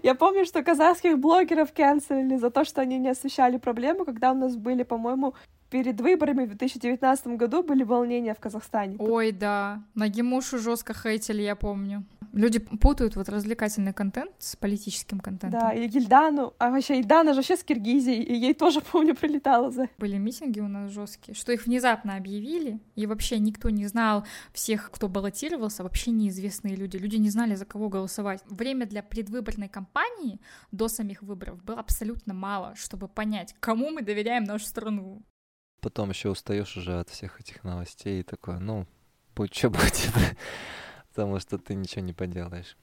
Я 0.04 0.16
помню, 0.16 0.46
что 0.46 0.64
казахских 0.64 1.20
блогеров 1.20 1.74
канцелили 1.74 2.38
за 2.38 2.50
то, 2.50 2.66
что 2.66 2.82
они 2.82 2.98
не 2.98 3.10
освещали 3.10 3.58
проблему, 3.58 4.06
когда 4.06 4.32
у 4.32 4.36
нас 4.36 4.56
были, 4.56 4.84
по-моему, 4.84 5.36
перед 5.70 6.02
выборами 6.02 6.46
в 6.46 6.50
2019 6.50 7.28
году 7.28 7.64
были 7.64 7.84
волнения 7.84 8.34
в 8.34 8.40
Казахстане. 8.40 8.98
Ой, 9.00 9.32
да. 9.32 9.82
Нагимушу 9.96 10.58
жестко 10.58 10.94
хейтили, 10.94 11.42
я 11.42 11.56
помню. 11.56 12.04
Люди 12.34 12.60
путают 12.60 13.16
вот 13.16 13.28
развлекательный 13.28 13.94
контент 13.94 14.32
с 14.40 14.56
политическим 14.56 15.20
контентом. 15.20 15.60
Да, 15.60 15.74
и 15.74 15.88
Гильдану, 15.88 16.54
а 16.60 16.70
вообще 16.70 17.00
Ильдана 17.00 17.34
же 17.34 17.38
вообще 17.38 17.58
с 17.58 17.64
Киргизией, 17.64 18.24
и 18.24 18.34
ей 18.34 18.54
тоже, 18.54 18.80
помню, 18.92 19.16
прилетало 19.16 19.70
за... 19.72 19.90
Были 19.98 20.18
митинги 20.18 20.62
у 20.62 20.68
нас 20.68 20.92
жесткие, 20.92 21.36
что 21.36 21.52
их 21.52 21.66
внезапно 21.66 22.16
объявили, 22.16 22.80
и 22.96 23.06
вообще 23.06 23.38
никто 23.40 23.70
не 23.70 23.86
знал 23.88 24.26
всех, 24.54 24.92
кто 24.92 25.10
баллотировался, 25.10 25.84
вообще 25.84 26.12
неизвестные 26.12 26.76
люди. 26.76 26.98
Люди 26.98 27.18
не 27.18 27.30
знали, 27.30 27.56
за 27.56 27.66
кого 27.66 27.90
голосовать. 27.90 28.42
Время 28.46 28.86
для 28.86 29.04
предвыборной 29.04 29.68
кампании 29.68 30.40
до 30.72 30.88
самих 30.88 31.24
выборов 31.24 31.62
было 31.64 31.80
абсолютно 31.80 32.34
мало, 32.34 32.76
чтобы 32.76 33.10
понять, 33.10 33.56
кому 33.60 33.90
мы 33.90 34.02
доверяем 34.04 34.46
нашу 34.46 34.66
страну. 34.66 35.22
Потом 35.82 36.12
еще 36.12 36.30
устаешь 36.30 36.78
уже 36.78 37.00
от 37.00 37.10
всех 37.10 37.42
этих 37.42 37.64
новостей 37.64 38.22
и 38.22 38.24
такое, 38.24 38.60
ну, 38.60 38.88
будь 39.36 39.54
что 39.54 39.70
будет 39.70 40.10
потому 41.12 41.40
что 41.40 41.58
ты 41.58 41.76
ничего 41.76 42.02
не 42.02 42.14
поделаешь. 42.14 42.78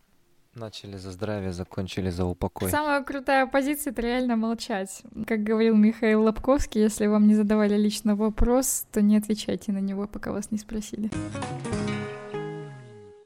Начали 0.54 0.96
за 0.96 1.12
здравие, 1.12 1.52
закончили 1.52 2.10
за 2.10 2.24
упокой. 2.24 2.70
Самая 2.70 3.02
крутая 3.02 3.46
позиция— 3.46 3.90
это 3.92 4.02
реально 4.02 4.36
молчать. 4.36 5.02
Как 5.26 5.42
говорил 5.42 5.76
Михаил 5.76 6.22
Лобковский, 6.22 6.82
если 6.82 7.06
вам 7.06 7.26
не 7.26 7.34
задавали 7.34 7.76
лично 7.76 8.16
вопрос, 8.16 8.86
то 8.90 9.00
не 9.02 9.16
отвечайте 9.16 9.72
на 9.72 9.78
него, 9.78 10.06
пока 10.06 10.32
вас 10.32 10.50
не 10.50 10.58
спросили 10.58 11.10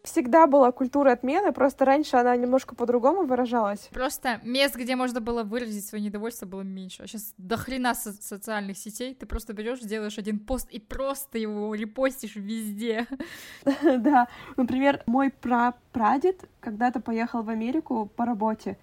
всегда 0.02 0.46
была 0.46 0.72
культура 0.72 1.12
отмены, 1.12 1.52
просто 1.52 1.84
раньше 1.84 2.16
она 2.16 2.36
немножко 2.36 2.74
по-другому 2.74 3.24
выражалась. 3.24 3.88
Просто 3.92 4.40
мест, 4.42 4.74
где 4.76 4.96
можно 4.96 5.20
было 5.20 5.44
выразить 5.44 5.86
свое 5.86 6.04
недовольство, 6.04 6.46
было 6.46 6.62
меньше. 6.62 7.02
А 7.02 7.06
сейчас 7.06 7.34
до 7.38 7.56
хрена 7.56 7.94
со- 7.94 8.12
социальных 8.12 8.76
сетей, 8.78 9.14
ты 9.14 9.26
просто 9.26 9.52
берешь, 9.52 9.80
делаешь 9.80 10.18
один 10.18 10.38
пост 10.38 10.68
и 10.70 10.80
просто 10.80 11.38
его 11.38 11.74
репостишь 11.74 12.36
везде. 12.36 13.06
Да, 14.02 14.28
например, 14.56 15.02
мой 15.06 15.30
пра 15.30 15.74
прадед 15.92 16.48
когда-то 16.60 17.00
поехал 17.00 17.42
в 17.42 17.50
Америку 17.50 18.10
по 18.16 18.24
работе, 18.24 18.78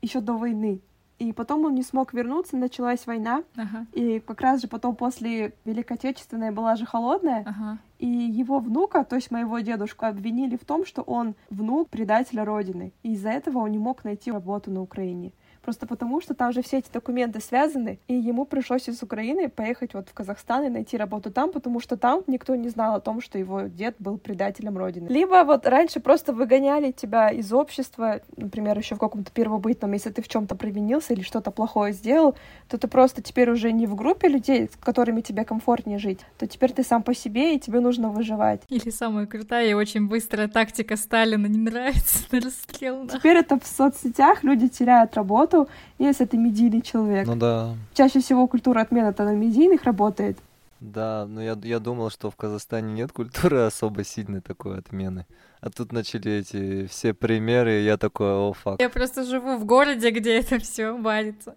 еще 0.00 0.20
до 0.20 0.36
войны. 0.36 0.80
И 1.18 1.32
потом 1.32 1.64
он 1.64 1.74
не 1.74 1.82
смог 1.82 2.12
вернуться, 2.12 2.56
началась 2.56 3.06
война. 3.06 3.42
Ага. 3.56 3.86
И 3.92 4.20
как 4.20 4.40
раз 4.40 4.60
же 4.60 4.68
потом 4.68 4.94
после 4.94 5.54
Великой 5.64 5.94
Отечественной 5.94 6.50
была 6.50 6.76
же 6.76 6.84
холодная. 6.84 7.42
Ага. 7.46 7.78
И 7.98 8.06
его 8.06 8.58
внука, 8.58 9.04
то 9.04 9.16
есть 9.16 9.30
моего 9.30 9.58
дедушку, 9.60 10.04
обвинили 10.04 10.56
в 10.56 10.64
том, 10.66 10.84
что 10.84 11.02
он 11.02 11.34
внук 11.48 11.88
предателя 11.88 12.44
Родины. 12.44 12.92
И 13.02 13.14
из-за 13.14 13.30
этого 13.30 13.60
он 13.60 13.70
не 13.70 13.78
мог 13.78 14.04
найти 14.04 14.30
работу 14.30 14.70
на 14.70 14.82
Украине. 14.82 15.32
Просто 15.66 15.88
потому, 15.88 16.20
что 16.20 16.32
там 16.32 16.52
же 16.52 16.62
все 16.62 16.78
эти 16.78 16.92
документы 16.92 17.40
связаны, 17.40 17.98
и 18.06 18.14
ему 18.14 18.44
пришлось 18.44 18.88
из 18.88 19.02
Украины 19.02 19.48
поехать 19.48 19.94
вот 19.94 20.08
в 20.08 20.14
Казахстан 20.14 20.62
и 20.62 20.68
найти 20.68 20.96
работу 20.96 21.32
там, 21.32 21.50
потому 21.50 21.80
что 21.80 21.96
там 21.96 22.22
никто 22.28 22.54
не 22.54 22.68
знал 22.68 22.94
о 22.94 23.00
том, 23.00 23.20
что 23.20 23.36
его 23.36 23.62
дед 23.62 23.96
был 23.98 24.16
предателем 24.16 24.78
Родины. 24.78 25.08
Либо 25.08 25.42
вот 25.42 25.66
раньше 25.66 25.98
просто 25.98 26.32
выгоняли 26.32 26.92
тебя 26.92 27.30
из 27.30 27.52
общества, 27.52 28.20
например, 28.36 28.78
еще 28.78 28.94
в 28.94 29.00
каком-то 29.00 29.32
первобытном, 29.32 29.92
если 29.92 30.10
ты 30.10 30.22
в 30.22 30.28
чем-то 30.28 30.54
провинился 30.54 31.14
или 31.14 31.22
что-то 31.22 31.50
плохое 31.50 31.92
сделал, 31.92 32.36
то 32.68 32.78
ты 32.78 32.86
просто 32.86 33.20
теперь 33.20 33.50
уже 33.50 33.72
не 33.72 33.88
в 33.88 33.96
группе 33.96 34.28
людей, 34.28 34.70
с 34.72 34.76
которыми 34.76 35.20
тебе 35.20 35.44
комфортнее 35.44 35.98
жить, 35.98 36.20
то 36.38 36.46
теперь 36.46 36.74
ты 36.74 36.84
сам 36.84 37.02
по 37.02 37.12
себе, 37.12 37.56
и 37.56 37.58
тебе 37.58 37.80
нужно 37.80 38.10
выживать. 38.10 38.62
Или 38.68 38.90
самая 38.90 39.26
крутая 39.26 39.66
и 39.66 39.74
очень 39.74 40.06
быстрая 40.06 40.46
тактика 40.46 40.96
Сталина 40.96 41.46
не 41.46 41.58
нравится 41.58 42.20
на 42.30 42.40
расстрел. 42.40 43.02
нахуй. 43.02 43.18
Теперь 43.18 43.38
это 43.38 43.58
в 43.58 43.66
соцсетях 43.66 44.44
люди 44.44 44.68
теряют 44.68 45.16
работу, 45.16 45.55
если 45.98 46.24
ты 46.26 46.36
медийный 46.36 46.82
человек. 46.82 47.26
Ну 47.26 47.36
да, 47.36 47.74
Чаще 47.94 48.20
всего 48.20 48.46
культура 48.46 48.80
отмена-то 48.82 49.24
на 49.24 49.34
медийных 49.34 49.84
работает. 49.84 50.36
да, 50.80 51.26
но 51.28 51.42
я, 51.42 51.56
я 51.62 51.78
думал, 51.78 52.10
что 52.10 52.30
в 52.30 52.36
Казахстане 52.36 52.92
нет 52.92 53.12
культуры 53.12 53.60
особо 53.66 54.04
сильной 54.04 54.40
такой 54.40 54.78
отмены. 54.78 55.24
А 55.62 55.70
тут 55.70 55.92
начали 55.92 56.30
эти 56.32 56.86
все 56.86 57.12
примеры, 57.14 57.80
и 57.80 57.84
я 57.84 57.96
такой, 57.96 58.28
о, 58.28 58.52
фак. 58.52 58.80
Я 58.80 58.88
просто 58.90 59.24
живу 59.24 59.56
в 59.56 59.64
городе, 59.64 60.10
где 60.10 60.38
это 60.40 60.58
все 60.58 60.92
варится. 60.92 61.54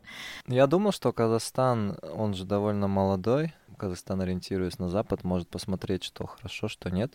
Я 0.47 0.67
думал, 0.67 0.91
что 0.93 1.11
Казахстан, 1.11 1.97
он 2.15 2.33
же 2.33 2.45
довольно 2.45 2.87
молодой. 2.87 3.53
Казахстан, 3.77 4.21
ориентируясь 4.21 4.79
на 4.79 4.89
Запад, 4.89 5.23
может 5.23 5.47
посмотреть, 5.49 6.03
что 6.03 6.25
хорошо, 6.25 6.67
что 6.69 6.89
нет. 6.89 7.11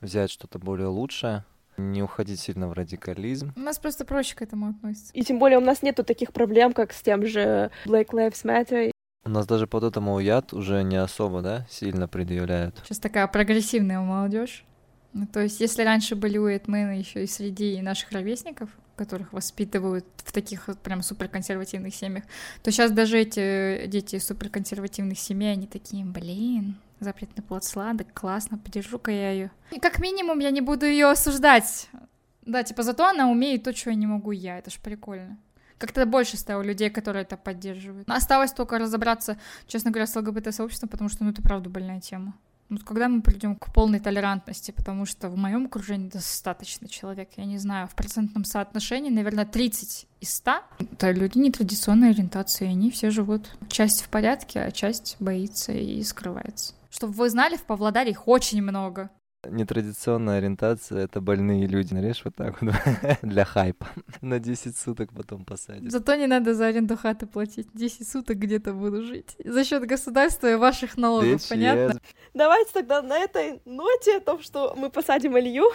Взять 0.00 0.30
что-то 0.30 0.58
более 0.58 0.88
лучшее. 0.88 1.44
Не 1.76 2.02
уходить 2.02 2.40
сильно 2.40 2.68
в 2.68 2.72
радикализм. 2.72 3.52
У 3.56 3.60
нас 3.60 3.78
просто 3.78 4.04
проще 4.04 4.34
к 4.34 4.42
этому 4.42 4.70
относится. 4.70 5.12
И 5.12 5.22
тем 5.22 5.38
более 5.38 5.58
у 5.58 5.62
нас 5.62 5.82
нету 5.82 6.04
таких 6.04 6.32
проблем, 6.32 6.72
как 6.72 6.92
с 6.92 7.02
тем 7.02 7.26
же 7.26 7.70
Black 7.84 8.08
Lives 8.08 8.44
Matter. 8.44 8.90
У 9.24 9.28
нас 9.28 9.46
даже 9.46 9.66
под 9.66 9.84
этому 9.84 10.18
яд 10.20 10.52
уже 10.52 10.82
не 10.84 10.96
особо, 10.96 11.42
да, 11.42 11.66
сильно 11.68 12.06
предъявляют. 12.06 12.80
Сейчас 12.84 12.98
такая 12.98 13.26
прогрессивная 13.26 13.98
молодежь. 14.00 14.64
Ну, 15.12 15.26
то 15.26 15.40
есть, 15.40 15.60
если 15.60 15.82
раньше 15.82 16.14
были 16.14 16.38
уэтмены 16.38 16.98
еще 16.98 17.24
и 17.24 17.26
среди 17.26 17.80
наших 17.80 18.12
ровесников, 18.12 18.70
которых 18.96 19.32
воспитывают 19.32 20.04
в 20.18 20.30
таких 20.30 20.68
вот 20.68 20.78
прям 20.78 21.02
суперконсервативных 21.02 21.94
семьях, 21.94 22.24
то 22.62 22.70
сейчас 22.70 22.90
даже 22.90 23.18
эти 23.18 23.86
дети 23.86 24.16
из 24.16 24.26
суперконсервативных 24.26 25.18
семей, 25.18 25.52
они 25.52 25.66
такие, 25.66 26.04
блин, 26.04 26.76
запретный 27.00 27.42
плод 27.42 27.64
сладок, 27.64 28.12
классно, 28.12 28.58
подержу-ка 28.58 29.10
я 29.10 29.30
ее. 29.30 29.50
И 29.70 29.80
как 29.80 29.98
минимум 29.98 30.38
я 30.38 30.50
не 30.50 30.60
буду 30.60 30.86
ее 30.86 31.10
осуждать. 31.10 31.88
Да, 32.42 32.62
типа 32.62 32.82
зато 32.82 33.06
она 33.06 33.28
умеет 33.28 33.64
то, 33.64 33.74
чего 33.74 33.92
не 33.92 34.06
могу 34.06 34.30
я, 34.30 34.58
это 34.58 34.70
ж 34.70 34.78
прикольно. 34.80 35.38
Как-то 35.78 36.06
больше 36.06 36.36
стало 36.36 36.62
людей, 36.62 36.88
которые 36.88 37.22
это 37.22 37.36
поддерживают. 37.36 38.08
Осталось 38.08 38.52
только 38.52 38.78
разобраться, 38.78 39.38
честно 39.66 39.90
говоря, 39.90 40.06
с 40.06 40.16
ЛГБТ-сообществом, 40.16 40.88
потому 40.88 41.10
что, 41.10 41.24
ну, 41.24 41.30
это 41.30 41.42
правда 41.42 41.68
больная 41.68 42.00
тема. 42.00 42.34
Вот 42.68 42.82
когда 42.82 43.08
мы 43.08 43.22
придем 43.22 43.54
к 43.56 43.72
полной 43.72 44.00
толерантности, 44.00 44.72
потому 44.72 45.06
что 45.06 45.28
в 45.28 45.36
моем 45.36 45.66
окружении 45.66 46.08
достаточно 46.08 46.88
человек, 46.88 47.30
я 47.36 47.44
не 47.44 47.58
знаю, 47.58 47.86
в 47.86 47.94
процентном 47.94 48.44
соотношении, 48.44 49.10
наверное, 49.10 49.44
30 49.44 50.06
из 50.20 50.34
100 50.34 50.52
это 50.78 51.10
люди 51.12 51.38
нетрадиционной 51.38 52.10
ориентации, 52.10 52.66
они 52.66 52.90
все 52.90 53.10
живут. 53.10 53.56
Часть 53.68 54.02
в 54.02 54.08
порядке, 54.08 54.60
а 54.60 54.72
часть 54.72 55.16
боится 55.20 55.72
и 55.72 56.02
скрывается. 56.02 56.74
Чтобы 56.90 57.12
вы 57.12 57.30
знали, 57.30 57.56
в 57.56 57.64
Павлодаре 57.64 58.12
их 58.12 58.26
очень 58.26 58.62
много. 58.62 59.10
Нетрадиционная 59.50 60.38
ориентация— 60.38 60.98
это 61.04 61.20
больные 61.20 61.66
люди. 61.66 61.94
Нарежь 61.94 62.22
вот 62.24 62.34
так 62.36 62.60
вот 62.62 62.74
для 63.22 63.44
хайпа. 63.44 63.86
На 64.20 64.38
10 64.38 64.76
суток 64.76 65.12
потом 65.12 65.44
посадят. 65.44 65.90
Зато 65.90 66.14
не 66.16 66.26
надо 66.26 66.54
за 66.54 66.66
аренду 66.66 66.96
хаты 66.96 67.26
платить. 67.26 67.68
10 67.74 68.08
суток 68.08 68.38
где-то 68.38 68.72
буду 68.72 69.02
жить. 69.02 69.36
За 69.44 69.64
счет 69.64 69.86
государства 69.86 70.50
и 70.50 70.54
ваших 70.56 70.96
налогов, 70.96 71.28
Bitch, 71.40 71.48
понятно? 71.48 71.92
yes. 71.96 72.02
Давайте 72.34 72.70
тогда 72.72 73.02
на 73.02 73.18
этой 73.18 73.60
ноте 73.64 74.18
о 74.18 74.20
том, 74.20 74.42
что 74.42 74.74
мы 74.76 74.90
посадим 74.90 75.38
Илью. 75.38 75.70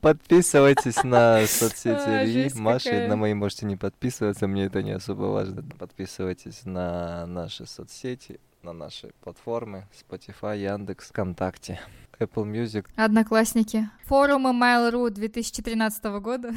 Подписывайтесь 0.00 1.02
на 1.02 1.40
соцсети 1.46 1.98
А, 2.06 2.24
Ильи, 2.24 2.44
жесть 2.44 2.56
Маши. 2.56 2.84
какая. 2.90 3.08
На 3.08 3.16
мои 3.16 3.34
можете 3.34 3.66
не 3.66 3.76
подписываться, 3.76 4.46
мне 4.46 4.64
это 4.66 4.82
не 4.82 4.92
особо 4.92 5.22
важно. 5.24 5.64
Подписывайтесь 5.78 6.64
на 6.64 7.26
наши 7.26 7.66
соцсети, 7.66 8.38
на 8.62 8.72
наши 8.72 9.10
платформы 9.22 9.88
Spotify, 9.92 10.56
Яндекс, 10.58 11.08
ВКонтакте, 11.08 11.80
Apple 12.18 12.44
Music, 12.44 12.86
Одноклассники. 12.96 13.88
Форумы 14.06 14.50
Mail.ru 14.50 15.10
2013 15.10 16.04
года. 16.20 16.52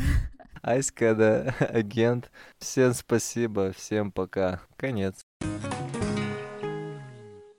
Айска, 0.62 1.16
да, 1.16 1.56
агент. 1.60 2.32
Всем 2.60 2.94
спасибо, 2.94 3.72
всем 3.72 4.12
пока. 4.12 4.62
Конец. 4.78 5.26